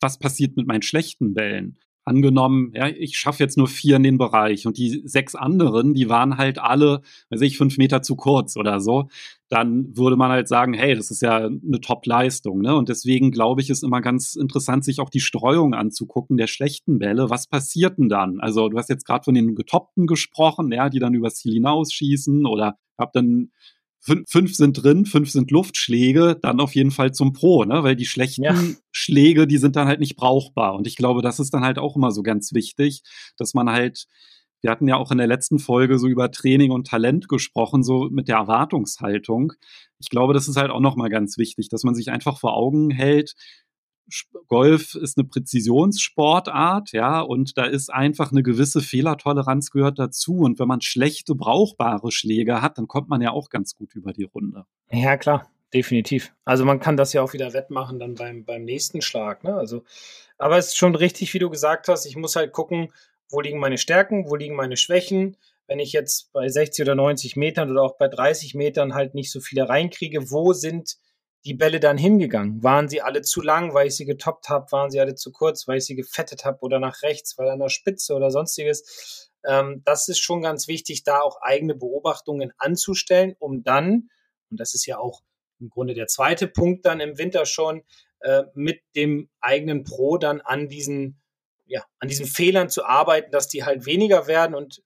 [0.00, 4.18] was passiert mit meinen schlechten Bällen angenommen, ja, ich schaffe jetzt nur vier in den
[4.18, 8.56] Bereich und die sechs anderen, die waren halt alle, weiß ich, fünf Meter zu kurz
[8.56, 9.08] oder so,
[9.48, 12.60] dann würde man halt sagen, hey, das ist ja eine Top-Leistung.
[12.60, 12.74] Ne?
[12.74, 16.98] Und deswegen glaube ich, ist immer ganz interessant, sich auch die Streuung anzugucken der schlechten
[16.98, 17.30] Bälle.
[17.30, 18.40] Was passiert denn dann?
[18.40, 22.44] Also du hast jetzt gerade von den Getoppten gesprochen, ja, die dann übers Ziel hinausschießen
[22.46, 23.50] oder hab dann
[24.00, 27.82] fünf sind drin, fünf sind Luftschläge, dann auf jeden Fall zum Pro, ne?
[27.82, 28.54] Weil die schlechten ja.
[28.90, 30.74] Schläge, die sind dann halt nicht brauchbar.
[30.74, 33.02] Und ich glaube, das ist dann halt auch immer so ganz wichtig,
[33.36, 34.06] dass man halt,
[34.62, 38.08] wir hatten ja auch in der letzten Folge so über Training und Talent gesprochen, so
[38.10, 39.52] mit der Erwartungshaltung.
[39.98, 42.90] Ich glaube, das ist halt auch nochmal ganz wichtig, dass man sich einfach vor Augen
[42.90, 43.34] hält,
[44.46, 50.38] Golf ist eine Präzisionssportart, ja, und da ist einfach eine gewisse Fehlertoleranz gehört dazu.
[50.38, 54.12] Und wenn man schlechte, brauchbare Schläge hat, dann kommt man ja auch ganz gut über
[54.12, 54.64] die Runde.
[54.90, 56.32] Ja, klar, definitiv.
[56.44, 59.54] Also man kann das ja auch wieder wettmachen dann beim, beim nächsten Schlag, ne?
[59.54, 59.84] Also,
[60.38, 62.92] aber es ist schon richtig, wie du gesagt hast, ich muss halt gucken,
[63.30, 65.36] wo liegen meine Stärken, wo liegen meine Schwächen.
[65.66, 69.30] Wenn ich jetzt bei 60 oder 90 Metern oder auch bei 30 Metern halt nicht
[69.30, 70.96] so viele reinkriege, wo sind
[71.48, 72.62] die Bälle dann hingegangen?
[72.62, 74.70] Waren sie alle zu lang, weil ich sie getoppt habe?
[74.70, 77.58] Waren sie alle zu kurz, weil ich sie gefettet habe oder nach rechts, weil an
[77.58, 79.30] der Spitze oder sonstiges?
[79.46, 84.10] Ähm, das ist schon ganz wichtig, da auch eigene Beobachtungen anzustellen, um dann,
[84.50, 85.22] und das ist ja auch
[85.58, 87.82] im Grunde der zweite Punkt dann im Winter schon,
[88.20, 91.18] äh, mit dem eigenen Pro dann an diesen,
[91.64, 94.54] ja, an diesen Fehlern zu arbeiten, dass die halt weniger werden.
[94.54, 94.82] Und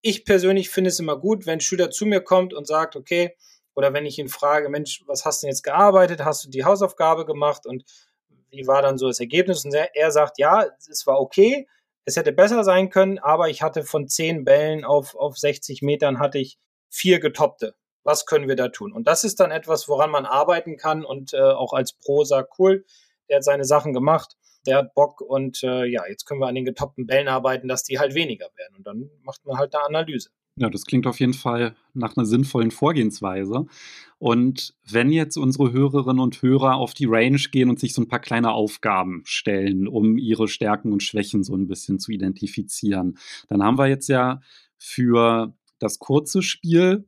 [0.00, 3.36] ich persönlich finde es immer gut, wenn ein Schüler zu mir kommt und sagt, okay,
[3.78, 6.24] oder wenn ich ihn frage, Mensch, was hast du denn jetzt gearbeitet?
[6.24, 7.64] Hast du die Hausaufgabe gemacht?
[7.64, 7.84] Und
[8.50, 9.64] wie war dann so das Ergebnis?
[9.64, 11.68] Und er, er sagt, ja, es war okay.
[12.04, 16.18] Es hätte besser sein können, aber ich hatte von zehn Bällen auf, auf 60 Metern
[16.18, 17.76] hatte ich vier getoppte.
[18.02, 18.92] Was können wir da tun?
[18.92, 22.54] Und das ist dann etwas, woran man arbeiten kann und äh, auch als Pro sagt,
[22.58, 22.84] cool,
[23.28, 24.36] der hat seine Sachen gemacht,
[24.66, 27.84] der hat Bock und äh, ja, jetzt können wir an den getoppten Bällen arbeiten, dass
[27.84, 28.74] die halt weniger werden.
[28.76, 30.30] Und dann macht man halt eine Analyse.
[30.58, 33.66] Ja, das klingt auf jeden Fall nach einer sinnvollen Vorgehensweise.
[34.18, 38.08] Und wenn jetzt unsere Hörerinnen und Hörer auf die Range gehen und sich so ein
[38.08, 43.18] paar kleine Aufgaben stellen, um ihre Stärken und Schwächen so ein bisschen zu identifizieren,
[43.48, 44.40] dann haben wir jetzt ja
[44.78, 47.06] für das kurze Spiel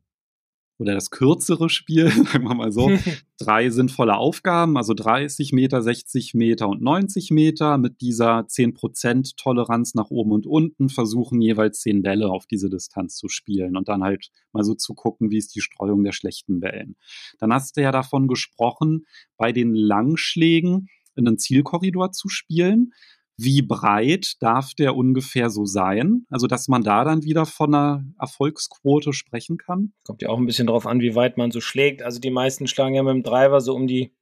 [0.81, 2.91] oder das kürzere Spiel, sagen wir mal so,
[3.39, 7.77] drei sinnvolle Aufgaben, also 30 Meter, 60 Meter und 90 Meter.
[7.77, 13.17] Mit dieser 10% Toleranz nach oben und unten versuchen jeweils 10 Bälle auf diese Distanz
[13.17, 16.61] zu spielen und dann halt mal so zu gucken, wie ist die Streuung der schlechten
[16.61, 16.97] Bällen.
[17.39, 22.93] Dann hast du ja davon gesprochen, bei den Langschlägen in einen Zielkorridor zu spielen
[23.43, 26.27] wie breit darf der ungefähr so sein?
[26.31, 29.93] Also, dass man da dann wieder von einer Erfolgsquote sprechen kann?
[30.05, 32.03] Kommt ja auch ein bisschen drauf an, wie weit man so schlägt.
[32.03, 34.13] Also, die meisten schlagen ja mit dem Driver so um die,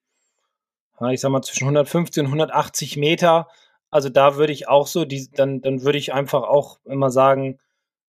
[1.11, 3.49] ich sag mal, zwischen 150 und 180 Meter.
[3.91, 7.59] Also, da würde ich auch so, die, dann, dann würde ich einfach auch immer sagen,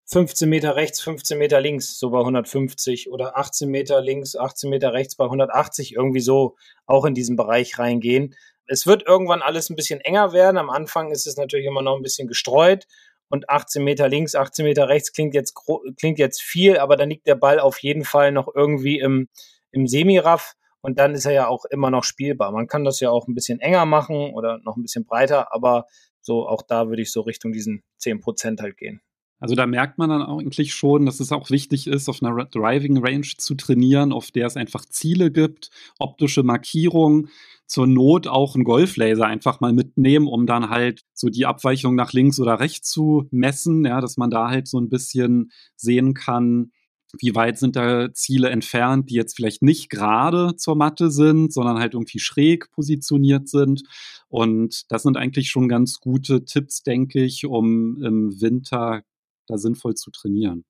[0.09, 4.93] 15 Meter rechts, 15 Meter links, so bei 150 oder 18 Meter links, 18 Meter
[4.93, 8.35] rechts bei 180, irgendwie so auch in diesen Bereich reingehen
[8.67, 10.57] es wird irgendwann alles ein bisschen enger werden.
[10.57, 12.85] Am Anfang ist es natürlich immer noch ein bisschen gestreut
[13.29, 15.55] und 18 Meter links, 18 Meter rechts klingt jetzt,
[15.97, 19.27] klingt jetzt viel, aber dann liegt der Ball auf jeden Fall noch irgendwie im,
[19.71, 22.51] im Semiraff und dann ist er ja auch immer noch spielbar.
[22.51, 25.85] Man kann das ja auch ein bisschen enger machen oder noch ein bisschen breiter, aber
[26.21, 29.01] so auch da würde ich so Richtung diesen 10 Prozent halt gehen.
[29.39, 32.97] Also da merkt man dann eigentlich schon, dass es auch wichtig ist, auf einer Driving
[32.97, 37.29] Range zu trainieren, auf der es einfach Ziele gibt, optische Markierungen,
[37.67, 42.13] zur Not auch einen Golflaser einfach mal mitnehmen, um dann halt so die Abweichung nach
[42.13, 46.71] links oder rechts zu messen, ja, dass man da halt so ein bisschen sehen kann,
[47.19, 51.79] wie weit sind da Ziele entfernt, die jetzt vielleicht nicht gerade zur Matte sind, sondern
[51.79, 53.83] halt irgendwie schräg positioniert sind.
[54.29, 59.03] Und das sind eigentlich schon ganz gute Tipps, denke ich, um im Winter
[59.47, 60.65] da sinnvoll zu trainieren.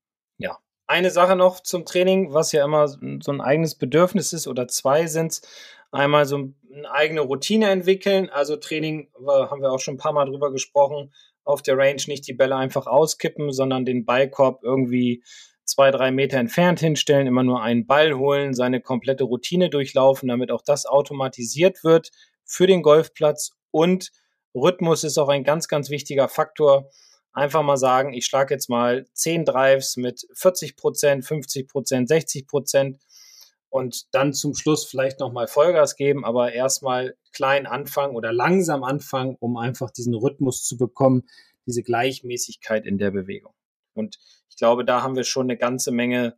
[0.88, 5.08] Eine Sache noch zum Training, was ja immer so ein eigenes Bedürfnis ist, oder zwei
[5.08, 5.42] sind es.
[5.92, 8.30] Einmal so eine eigene Routine entwickeln.
[8.30, 12.28] Also Training, haben wir auch schon ein paar Mal drüber gesprochen, auf der Range nicht
[12.28, 15.24] die Bälle einfach auskippen, sondern den Ballkorb irgendwie
[15.66, 20.52] zwei, drei Meter entfernt hinstellen, immer nur einen Ball holen, seine komplette Routine durchlaufen, damit
[20.52, 22.12] auch das automatisiert wird
[22.46, 23.52] für den Golfplatz.
[23.72, 24.12] Und
[24.56, 26.90] Rhythmus ist auch ein ganz, ganz wichtiger Faktor
[27.38, 32.48] einfach mal sagen, ich schlage jetzt mal 10 Drives mit 40 Prozent, 50 Prozent, 60
[32.48, 33.00] Prozent
[33.70, 39.38] und dann zum Schluss vielleicht nochmal Vollgas geben, aber erstmal klein anfangen oder langsam anfangen,
[39.40, 41.28] um einfach diesen Rhythmus zu bekommen,
[41.68, 43.54] diese Gleichmäßigkeit in der Bewegung.
[43.94, 44.18] Und
[44.50, 46.36] ich glaube, da haben wir schon eine ganze Menge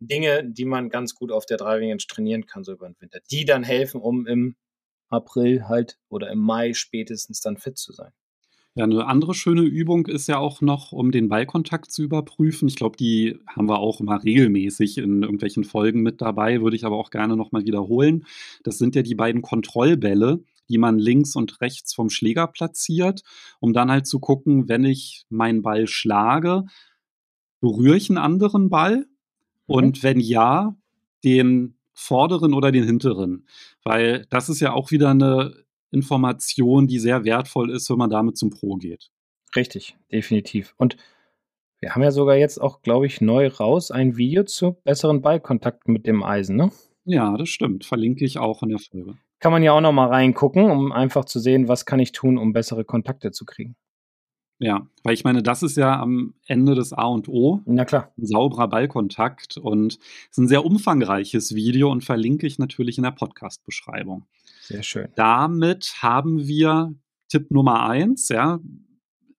[0.00, 3.20] Dinge, die man ganz gut auf der Driving Range trainieren kann, so über den Winter,
[3.30, 4.56] die dann helfen, um im
[5.08, 8.12] April halt oder im Mai spätestens dann fit zu sein.
[8.74, 12.68] Ja, eine andere schöne Übung ist ja auch noch, um den Ballkontakt zu überprüfen.
[12.68, 16.86] Ich glaube, die haben wir auch immer regelmäßig in irgendwelchen Folgen mit dabei, würde ich
[16.86, 18.24] aber auch gerne nochmal wiederholen.
[18.62, 23.22] Das sind ja die beiden Kontrollbälle, die man links und rechts vom Schläger platziert,
[23.60, 26.64] um dann halt zu gucken, wenn ich meinen Ball schlage,
[27.60, 29.06] berühre ich einen anderen Ball?
[29.66, 30.74] Und wenn ja,
[31.24, 33.46] den vorderen oder den hinteren?
[33.84, 38.36] Weil das ist ja auch wieder eine Information, die sehr wertvoll ist, wenn man damit
[38.36, 39.10] zum Pro geht.
[39.54, 40.74] Richtig, definitiv.
[40.78, 40.96] Und
[41.80, 45.88] wir haben ja sogar jetzt auch, glaube ich, neu raus ein Video zu besseren Ballkontakt
[45.88, 46.70] mit dem Eisen, ne?
[47.04, 47.84] Ja, das stimmt.
[47.84, 49.14] Verlinke ich auch in der Folge.
[49.40, 52.38] Kann man ja auch noch mal reingucken, um einfach zu sehen, was kann ich tun,
[52.38, 53.74] um bessere Kontakte zu kriegen.
[54.62, 57.60] Ja, weil ich meine, das ist ja am Ende des A und O.
[57.66, 58.12] Na klar.
[58.16, 63.02] Ein sauberer Ballkontakt und es ist ein sehr umfangreiches Video und verlinke ich natürlich in
[63.02, 64.24] der Podcast-Beschreibung.
[64.60, 65.08] Sehr schön.
[65.16, 66.94] Damit haben wir
[67.28, 68.60] Tipp Nummer eins, ja,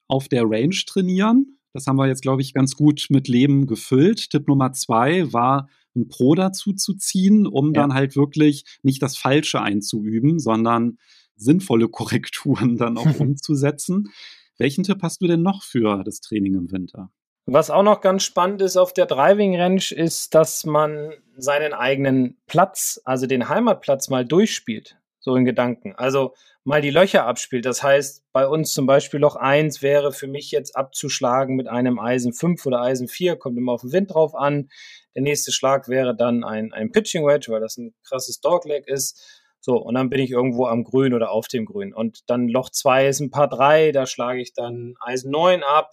[0.09, 1.57] auf der Range trainieren.
[1.71, 4.29] Das haben wir jetzt, glaube ich, ganz gut mit Leben gefüllt.
[4.29, 7.81] Tipp Nummer zwei war, ein Pro dazu zu ziehen, um ja.
[7.81, 10.97] dann halt wirklich nicht das Falsche einzuüben, sondern
[11.37, 14.09] sinnvolle Korrekturen dann auch umzusetzen.
[14.57, 17.09] Welchen Tipp hast du denn noch für das Training im Winter?
[17.45, 22.37] Was auch noch ganz spannend ist auf der Driving Range, ist, dass man seinen eigenen
[22.47, 24.97] Platz, also den Heimatplatz mal durchspielt.
[25.19, 25.93] So in Gedanken.
[25.95, 27.65] Also mal die Löcher abspielt.
[27.65, 31.99] Das heißt, bei uns zum Beispiel Loch 1 wäre für mich jetzt abzuschlagen mit einem
[31.99, 34.69] Eisen 5 oder Eisen 4, kommt immer auf den Wind drauf an.
[35.15, 39.42] Der nächste Schlag wäre dann ein, ein Pitching Wedge, weil das ein krasses Dogleg ist.
[39.65, 41.93] So, und dann bin ich irgendwo am Grün oder auf dem Grün.
[41.93, 45.91] Und dann Loch 2 ist ein paar 3, da schlage ich dann Eisen 9 ab,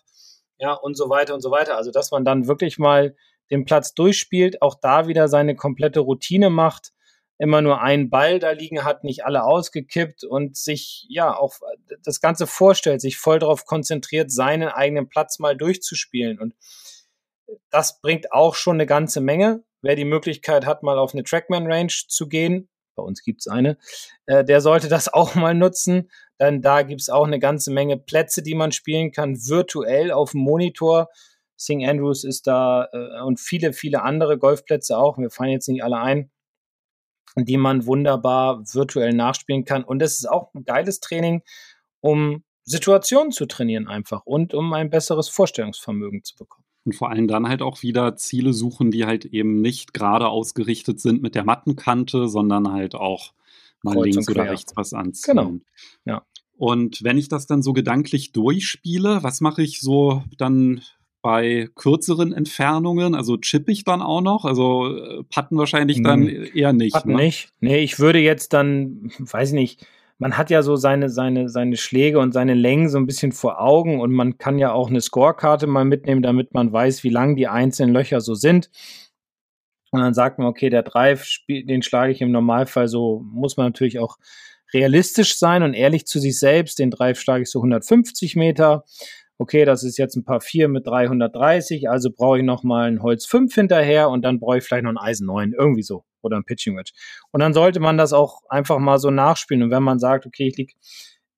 [0.58, 1.76] ja, und so weiter und so weiter.
[1.76, 3.14] Also, dass man dann wirklich mal
[3.48, 6.90] den Platz durchspielt, auch da wieder seine komplette Routine macht,
[7.38, 11.54] immer nur einen Ball da liegen hat, nicht alle ausgekippt und sich ja auch
[12.02, 16.40] das Ganze vorstellt, sich voll darauf konzentriert, seinen eigenen Platz mal durchzuspielen.
[16.40, 16.56] Und
[17.70, 19.62] das bringt auch schon eine ganze Menge.
[19.80, 22.68] Wer die Möglichkeit hat, mal auf eine Trackman Range zu gehen,
[23.00, 23.78] bei uns gibt's eine,
[24.26, 26.10] äh, der sollte das auch mal nutzen.
[26.38, 30.40] Denn da gibt's auch eine ganze Menge Plätze, die man spielen kann, virtuell auf dem
[30.40, 31.08] Monitor.
[31.58, 31.82] St.
[31.84, 35.18] Andrews ist da äh, und viele, viele andere Golfplätze auch.
[35.18, 36.30] Wir fallen jetzt nicht alle ein,
[37.36, 39.84] die man wunderbar virtuell nachspielen kann.
[39.84, 41.42] Und das ist auch ein geiles Training,
[42.00, 46.69] um Situationen zu trainieren einfach und um ein besseres Vorstellungsvermögen zu bekommen.
[46.84, 51.00] Und vor allem dann halt auch wieder Ziele suchen, die halt eben nicht gerade ausgerichtet
[51.00, 53.32] sind mit der Mattenkante, sondern halt auch
[53.82, 55.34] mal Kreuz links oder rechts was anziehen.
[55.36, 55.54] Genau.
[56.04, 56.22] Ja.
[56.56, 60.82] Und wenn ich das dann so gedanklich durchspiele, was mache ich so dann
[61.22, 63.14] bei kürzeren Entfernungen?
[63.14, 64.44] Also chippe ich dann auch noch?
[64.44, 66.48] Also äh, patten wahrscheinlich dann hm.
[66.54, 66.94] eher nicht.
[66.94, 67.24] Patten ne?
[67.24, 67.50] nicht.
[67.60, 69.86] Nee, ich würde jetzt dann, weiß nicht,
[70.20, 73.58] man hat ja so seine, seine, seine Schläge und seine Längen so ein bisschen vor
[73.58, 77.36] Augen und man kann ja auch eine Scorekarte mal mitnehmen, damit man weiß, wie lang
[77.36, 78.70] die einzelnen Löcher so sind.
[79.92, 83.66] Und dann sagt man, okay, der Drive, den schlage ich im Normalfall so, muss man
[83.68, 84.18] natürlich auch
[84.74, 86.78] realistisch sein und ehrlich zu sich selbst.
[86.78, 88.84] Den Drive schlage ich so 150 Meter.
[89.40, 93.02] Okay, das ist jetzt ein paar 4 mit 330, also brauche ich noch mal ein
[93.02, 96.36] Holz 5 hinterher und dann brauche ich vielleicht noch ein Eisen 9, irgendwie so oder
[96.36, 96.92] ein Pitching Wedge.
[97.32, 99.62] Und dann sollte man das auch einfach mal so nachspielen.
[99.62, 100.74] Und wenn man sagt, okay, ich liege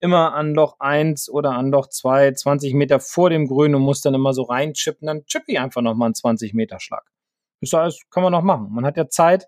[0.00, 4.00] immer an Loch 1 oder an Loch 2, 20 Meter vor dem Grün und muss
[4.00, 7.04] dann immer so reinchippen, dann chippe ich einfach nochmal einen 20 Meter Schlag.
[7.60, 8.66] Das alles kann man noch machen.
[8.72, 9.46] Man hat ja Zeit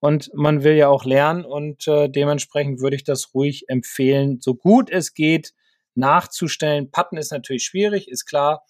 [0.00, 4.54] und man will ja auch lernen und äh, dementsprechend würde ich das ruhig empfehlen, so
[4.54, 5.54] gut es geht,
[5.94, 6.90] nachzustellen.
[6.90, 8.64] Patten ist natürlich schwierig, ist klar,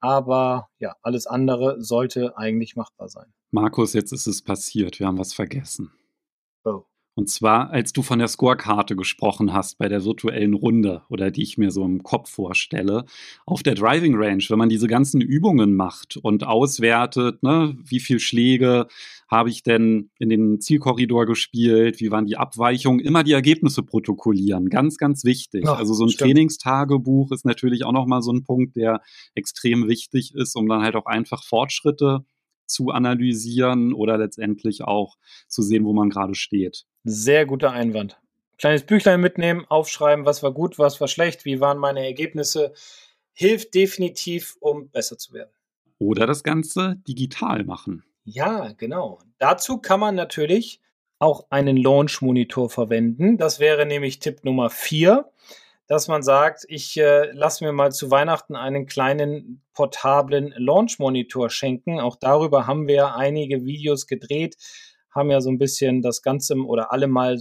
[0.00, 3.32] aber ja, alles andere sollte eigentlich machbar sein.
[3.50, 4.98] Markus, jetzt ist es passiert.
[5.00, 5.92] Wir haben was vergessen.
[7.20, 11.42] Und zwar, als du von der Scorekarte gesprochen hast bei der virtuellen Runde oder die
[11.42, 13.04] ich mir so im Kopf vorstelle,
[13.44, 18.20] auf der Driving Range, wenn man diese ganzen Übungen macht und auswertet, ne, wie viele
[18.20, 18.86] Schläge
[19.30, 24.70] habe ich denn in den Zielkorridor gespielt, wie waren die Abweichungen, immer die Ergebnisse protokollieren,
[24.70, 25.64] ganz, ganz wichtig.
[25.68, 26.30] Ach, also so ein stimmt.
[26.30, 29.02] Trainingstagebuch ist natürlich auch nochmal so ein Punkt, der
[29.34, 32.24] extrem wichtig ist, um dann halt auch einfach Fortschritte
[32.70, 35.16] zu analysieren oder letztendlich auch
[35.48, 36.86] zu sehen, wo man gerade steht.
[37.04, 38.18] Sehr guter Einwand.
[38.58, 42.72] Kleines Büchlein mitnehmen, aufschreiben, was war gut, was war schlecht, wie waren meine Ergebnisse,
[43.32, 45.50] hilft definitiv, um besser zu werden.
[45.98, 48.04] Oder das Ganze digital machen.
[48.24, 49.20] Ja, genau.
[49.38, 50.80] Dazu kann man natürlich
[51.18, 53.38] auch einen Launch-Monitor verwenden.
[53.38, 55.30] Das wäre nämlich Tipp Nummer vier
[55.90, 61.98] dass man sagt, ich äh, lasse mir mal zu Weihnachten einen kleinen portablen Launch-Monitor schenken.
[61.98, 64.54] Auch darüber haben wir einige Videos gedreht,
[65.12, 67.36] haben ja so ein bisschen das Ganze oder alle mal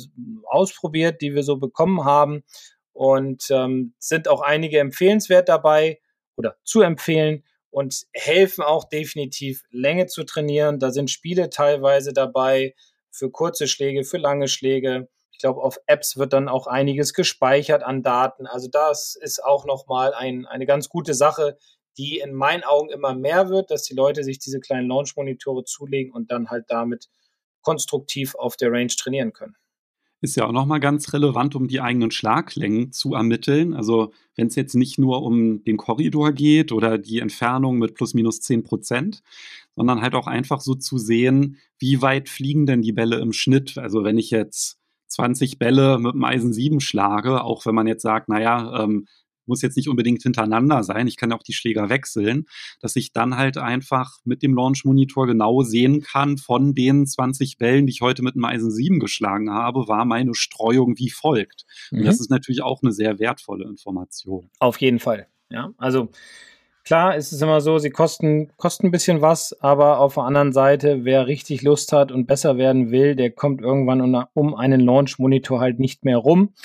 [0.48, 2.44] ausprobiert, die wir so bekommen haben.
[2.92, 6.00] Und ähm, sind auch einige empfehlenswert dabei
[6.36, 10.80] oder zu empfehlen und helfen auch definitiv Länge zu trainieren.
[10.80, 12.74] Da sind Spiele teilweise dabei
[13.12, 15.08] für kurze Schläge, für lange Schläge
[15.40, 18.46] ich glaube, auf Apps wird dann auch einiges gespeichert an Daten.
[18.46, 21.58] Also das ist auch nochmal ein, eine ganz gute Sache,
[21.98, 26.12] die in meinen Augen immer mehr wird, dass die Leute sich diese kleinen Launch-Monitore zulegen
[26.12, 27.08] und dann halt damit
[27.62, 29.56] konstruktiv auf der Range trainieren können.
[30.20, 33.74] Ist ja auch nochmal ganz relevant, um die eigenen Schlaglängen zu ermitteln.
[33.74, 38.14] Also wenn es jetzt nicht nur um den Korridor geht oder die Entfernung mit plus
[38.14, 39.22] minus 10 Prozent,
[39.78, 43.78] sondern halt auch einfach so zu sehen, wie weit fliegen denn die Bälle im Schnitt.
[43.78, 44.79] Also wenn ich jetzt
[45.10, 49.08] 20 Bälle mit dem Eisen 7 schlage, auch wenn man jetzt sagt, naja, ähm,
[49.50, 52.46] muss jetzt nicht unbedingt hintereinander sein, ich kann auch die Schläger wechseln,
[52.80, 57.58] dass ich dann halt einfach mit dem Launch Monitor genau sehen kann, von den 20
[57.58, 61.66] Bällen, die ich heute mit einem Eisen 7 geschlagen habe, war meine Streuung wie folgt.
[61.92, 62.22] Und das mhm.
[62.22, 64.50] ist natürlich auch eine sehr wertvolle Information.
[64.60, 65.28] Auf jeden Fall.
[65.50, 66.10] Ja, also
[66.90, 70.52] Klar, ist es immer so, sie kosten, kosten ein bisschen was, aber auf der anderen
[70.52, 74.82] Seite, wer richtig Lust hat und besser werden will, der kommt irgendwann um, um einen
[74.82, 76.56] Launch-Monitor halt nicht mehr rum.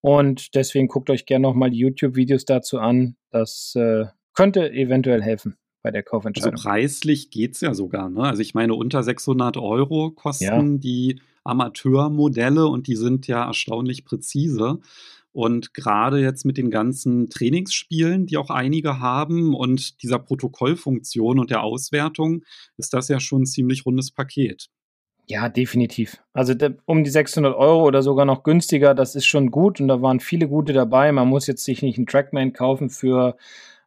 [0.00, 3.16] Und deswegen guckt euch gerne nochmal die YouTube-Videos dazu an.
[3.30, 6.54] Das äh, könnte eventuell helfen bei der Kaufentscheidung.
[6.54, 8.08] Also preislich geht es ja sogar.
[8.08, 8.22] Ne?
[8.22, 10.78] Also ich meine, unter 600 Euro kosten ja.
[10.78, 14.78] die Amateurmodelle und die sind ja erstaunlich präzise.
[15.36, 21.50] Und gerade jetzt mit den ganzen Trainingsspielen, die auch einige haben und dieser Protokollfunktion und
[21.50, 22.42] der Auswertung,
[22.78, 24.68] ist das ja schon ein ziemlich rundes Paket.
[25.26, 26.22] Ja, definitiv.
[26.32, 26.54] Also
[26.86, 30.20] um die 600 Euro oder sogar noch günstiger, das ist schon gut und da waren
[30.20, 31.12] viele gute dabei.
[31.12, 33.36] Man muss jetzt sich nicht einen Trackman kaufen für,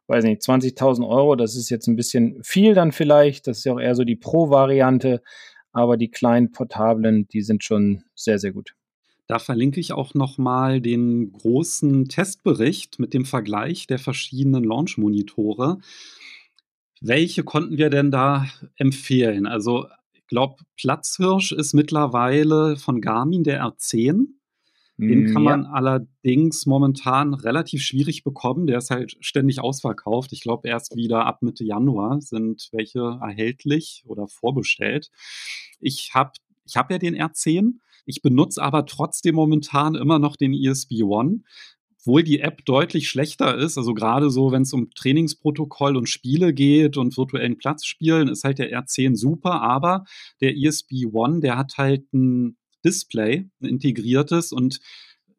[0.06, 1.34] weiß nicht, 20.000 Euro.
[1.34, 3.48] Das ist jetzt ein bisschen viel dann vielleicht.
[3.48, 5.20] Das ist ja auch eher so die Pro-Variante.
[5.72, 8.76] Aber die kleinen portablen, die sind schon sehr, sehr gut.
[9.30, 15.78] Da verlinke ich auch nochmal den großen Testbericht mit dem Vergleich der verschiedenen Launch-Monitore.
[17.00, 19.46] Welche konnten wir denn da empfehlen?
[19.46, 19.86] Also
[20.26, 24.26] glaube, Platzhirsch ist mittlerweile von Garmin der R10.
[24.96, 25.70] Den mm, kann man ja.
[25.70, 28.66] allerdings momentan relativ schwierig bekommen.
[28.66, 30.32] Der ist halt ständig ausverkauft.
[30.32, 35.12] Ich glaube, erst wieder ab Mitte Januar sind welche erhältlich oder vorbestellt.
[35.78, 36.32] Ich habe
[36.66, 37.74] ich hab ja den R10.
[38.06, 41.40] Ich benutze aber trotzdem momentan immer noch den ESB One,
[42.00, 46.54] obwohl die App deutlich schlechter ist, also gerade so, wenn es um Trainingsprotokoll und Spiele
[46.54, 50.04] geht und virtuellen Platzspielen, ist halt der R10 super, aber
[50.40, 54.52] der ESB One, der hat halt ein Display, ein integriertes.
[54.52, 54.80] Und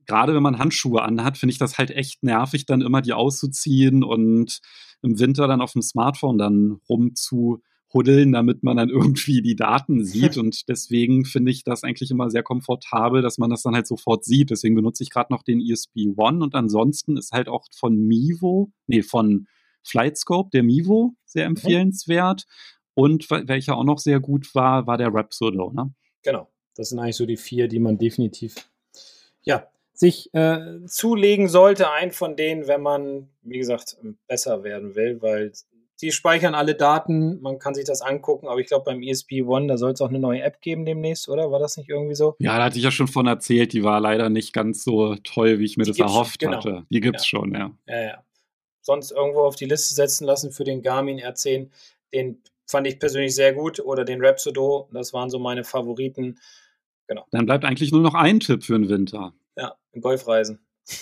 [0.06, 4.04] gerade wenn man Handschuhe anhat, finde ich das halt echt nervig, dann immer die auszuziehen
[4.04, 4.60] und
[5.02, 7.62] im Winter dann auf dem Smartphone dann rumzu
[7.94, 10.38] huddeln, damit man dann irgendwie die Daten sieht.
[10.38, 14.26] Und deswegen finde ich das eigentlich immer sehr komfortabel, dass man das dann halt sofort
[14.26, 14.50] sieht.
[14.50, 18.72] Deswegen benutze ich gerade noch den ESP One und ansonsten ist halt auch von Mivo,
[18.88, 19.48] nee, von
[19.84, 21.56] Flightscope, der Mivo, sehr mhm.
[21.56, 22.46] empfehlenswert.
[22.94, 25.94] Und welcher auch noch sehr gut war, war der Rhapsodo, ne?
[26.24, 26.52] Genau.
[26.76, 28.70] Das sind eigentlich so die vier, die man definitiv,
[29.42, 31.92] ja, sich äh, zulegen sollte.
[31.92, 35.52] Ein von denen, wenn man, wie gesagt, besser werden will, weil
[36.02, 39.68] die speichern alle Daten, man kann sich das angucken, aber ich glaube beim ESP One,
[39.68, 41.52] da soll es auch eine neue App geben demnächst, oder?
[41.52, 42.36] War das nicht irgendwie so?
[42.40, 45.60] Ja, da hatte ich ja schon von erzählt, die war leider nicht ganz so toll,
[45.60, 46.58] wie ich mir die das erhofft genau.
[46.58, 46.86] hatte.
[46.90, 47.40] Die gibt es ja.
[47.40, 47.72] schon, ja.
[47.88, 48.24] Ja, ja.
[48.82, 51.70] Sonst irgendwo auf die Liste setzen lassen für den Garmin R10,
[52.14, 56.40] den fand ich persönlich sehr gut, oder den Rhapsodo, das waren so meine Favoriten.
[57.08, 57.26] Genau.
[57.32, 59.34] Dann bleibt eigentlich nur noch ein Tipp für den Winter.
[59.56, 60.60] Ja, Golfreisen.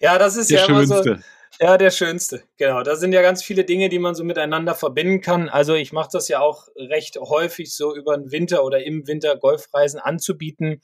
[0.00, 0.94] ja, das ist Der ja schönste.
[0.94, 1.22] immer so
[1.60, 2.42] ja, der schönste.
[2.56, 2.82] Genau.
[2.82, 5.48] Da sind ja ganz viele Dinge, die man so miteinander verbinden kann.
[5.48, 9.36] Also ich mache das ja auch recht häufig so über den Winter oder im Winter
[9.36, 10.80] Golfreisen anzubieten.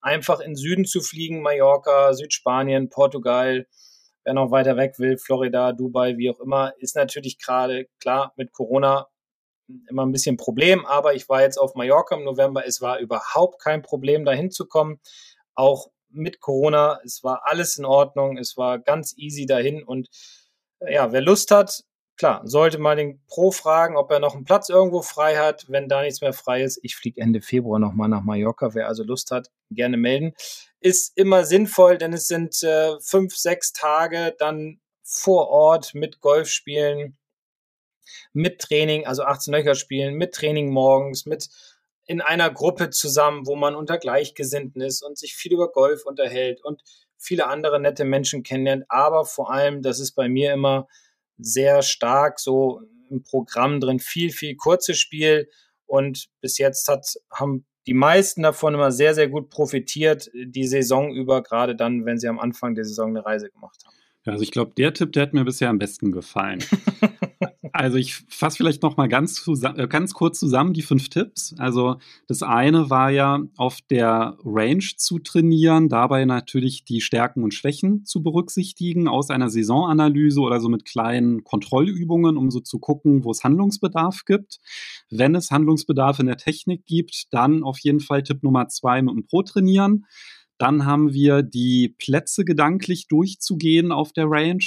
[0.00, 3.66] Einfach in Süden zu fliegen, Mallorca, Südspanien, Portugal,
[4.24, 8.52] wer noch weiter weg will, Florida, Dubai, wie auch immer, ist natürlich gerade klar mit
[8.52, 9.08] Corona
[9.88, 12.66] immer ein bisschen Problem, aber ich war jetzt auf Mallorca im November.
[12.66, 15.00] Es war überhaupt kein Problem, da hinzukommen.
[15.54, 17.00] Auch mit Corona.
[17.04, 18.36] Es war alles in Ordnung.
[18.38, 19.82] Es war ganz easy dahin.
[19.84, 20.08] Und
[20.80, 21.84] äh, ja, wer Lust hat,
[22.16, 25.66] klar, sollte mal den Pro fragen, ob er noch einen Platz irgendwo frei hat.
[25.68, 28.74] Wenn da nichts mehr frei ist, ich fliege Ende Februar nochmal nach Mallorca.
[28.74, 30.34] Wer also Lust hat, gerne melden.
[30.80, 36.48] Ist immer sinnvoll, denn es sind äh, fünf, sechs Tage dann vor Ort mit Golf
[36.48, 37.16] spielen,
[38.32, 41.48] mit Training, also 18 Löcher spielen, mit Training morgens, mit
[42.06, 46.64] in einer Gruppe zusammen, wo man unter Gleichgesinnten ist und sich viel über Golf unterhält
[46.64, 46.82] und
[47.18, 48.84] viele andere nette Menschen kennenlernt.
[48.88, 50.86] Aber vor allem, das ist bei mir immer
[51.38, 55.48] sehr stark so im Programm drin, viel, viel kurzes Spiel.
[55.86, 61.12] Und bis jetzt hat, haben die meisten davon immer sehr, sehr gut profitiert, die Saison
[61.12, 63.94] über, gerade dann, wenn sie am Anfang der Saison eine Reise gemacht haben.
[64.24, 66.64] Also ich glaube, der Tipp, der hat mir bisher am besten gefallen.
[67.76, 71.54] Also ich fasse vielleicht noch mal ganz, äh, ganz kurz zusammen die fünf Tipps.
[71.58, 71.96] Also
[72.26, 78.06] das eine war ja auf der Range zu trainieren, dabei natürlich die Stärken und Schwächen
[78.06, 83.30] zu berücksichtigen aus einer Saisonanalyse oder so mit kleinen Kontrollübungen, um so zu gucken, wo
[83.30, 84.58] es Handlungsbedarf gibt.
[85.10, 89.14] Wenn es Handlungsbedarf in der Technik gibt, dann auf jeden Fall Tipp Nummer zwei mit
[89.14, 90.06] dem Pro trainieren.
[90.56, 94.64] Dann haben wir die Plätze gedanklich durchzugehen auf der Range.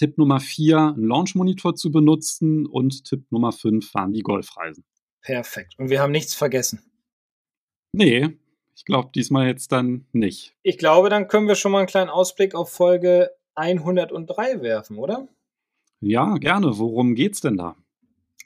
[0.00, 4.82] Tipp Nummer vier, einen Launch-Monitor zu benutzen und Tipp Nummer fünf waren die Golfreisen.
[5.20, 5.74] Perfekt.
[5.76, 6.82] Und wir haben nichts vergessen.
[7.92, 8.38] Nee,
[8.74, 10.56] ich glaube diesmal jetzt dann nicht.
[10.62, 15.28] Ich glaube, dann können wir schon mal einen kleinen Ausblick auf Folge 103 werfen, oder?
[16.00, 16.78] Ja, gerne.
[16.78, 17.76] Worum geht's denn da?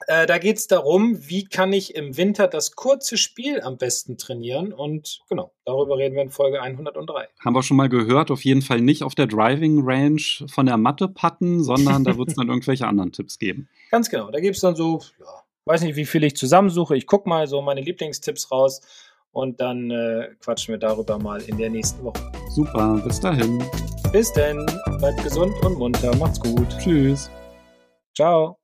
[0.07, 4.17] Äh, da geht es darum, wie kann ich im Winter das kurze Spiel am besten
[4.17, 4.73] trainieren.
[4.73, 7.27] Und genau, darüber reden wir in Folge 103.
[7.43, 10.77] Haben wir schon mal gehört, auf jeden Fall nicht auf der Driving Range von der
[10.77, 13.69] Matte patten, sondern da wird es dann irgendwelche anderen Tipps geben.
[13.89, 16.97] Ganz genau, da gibt es dann so, ja, weiß nicht, wie viel ich zusammensuche.
[16.97, 18.81] Ich gucke mal so meine Lieblingstipps raus
[19.31, 22.31] und dann äh, quatschen wir darüber mal in der nächsten Woche.
[22.49, 23.63] Super, bis dahin.
[24.11, 24.65] Bis denn,
[24.99, 26.67] bleibt gesund und munter, macht's gut.
[26.79, 27.29] Tschüss.
[28.13, 28.57] Ciao.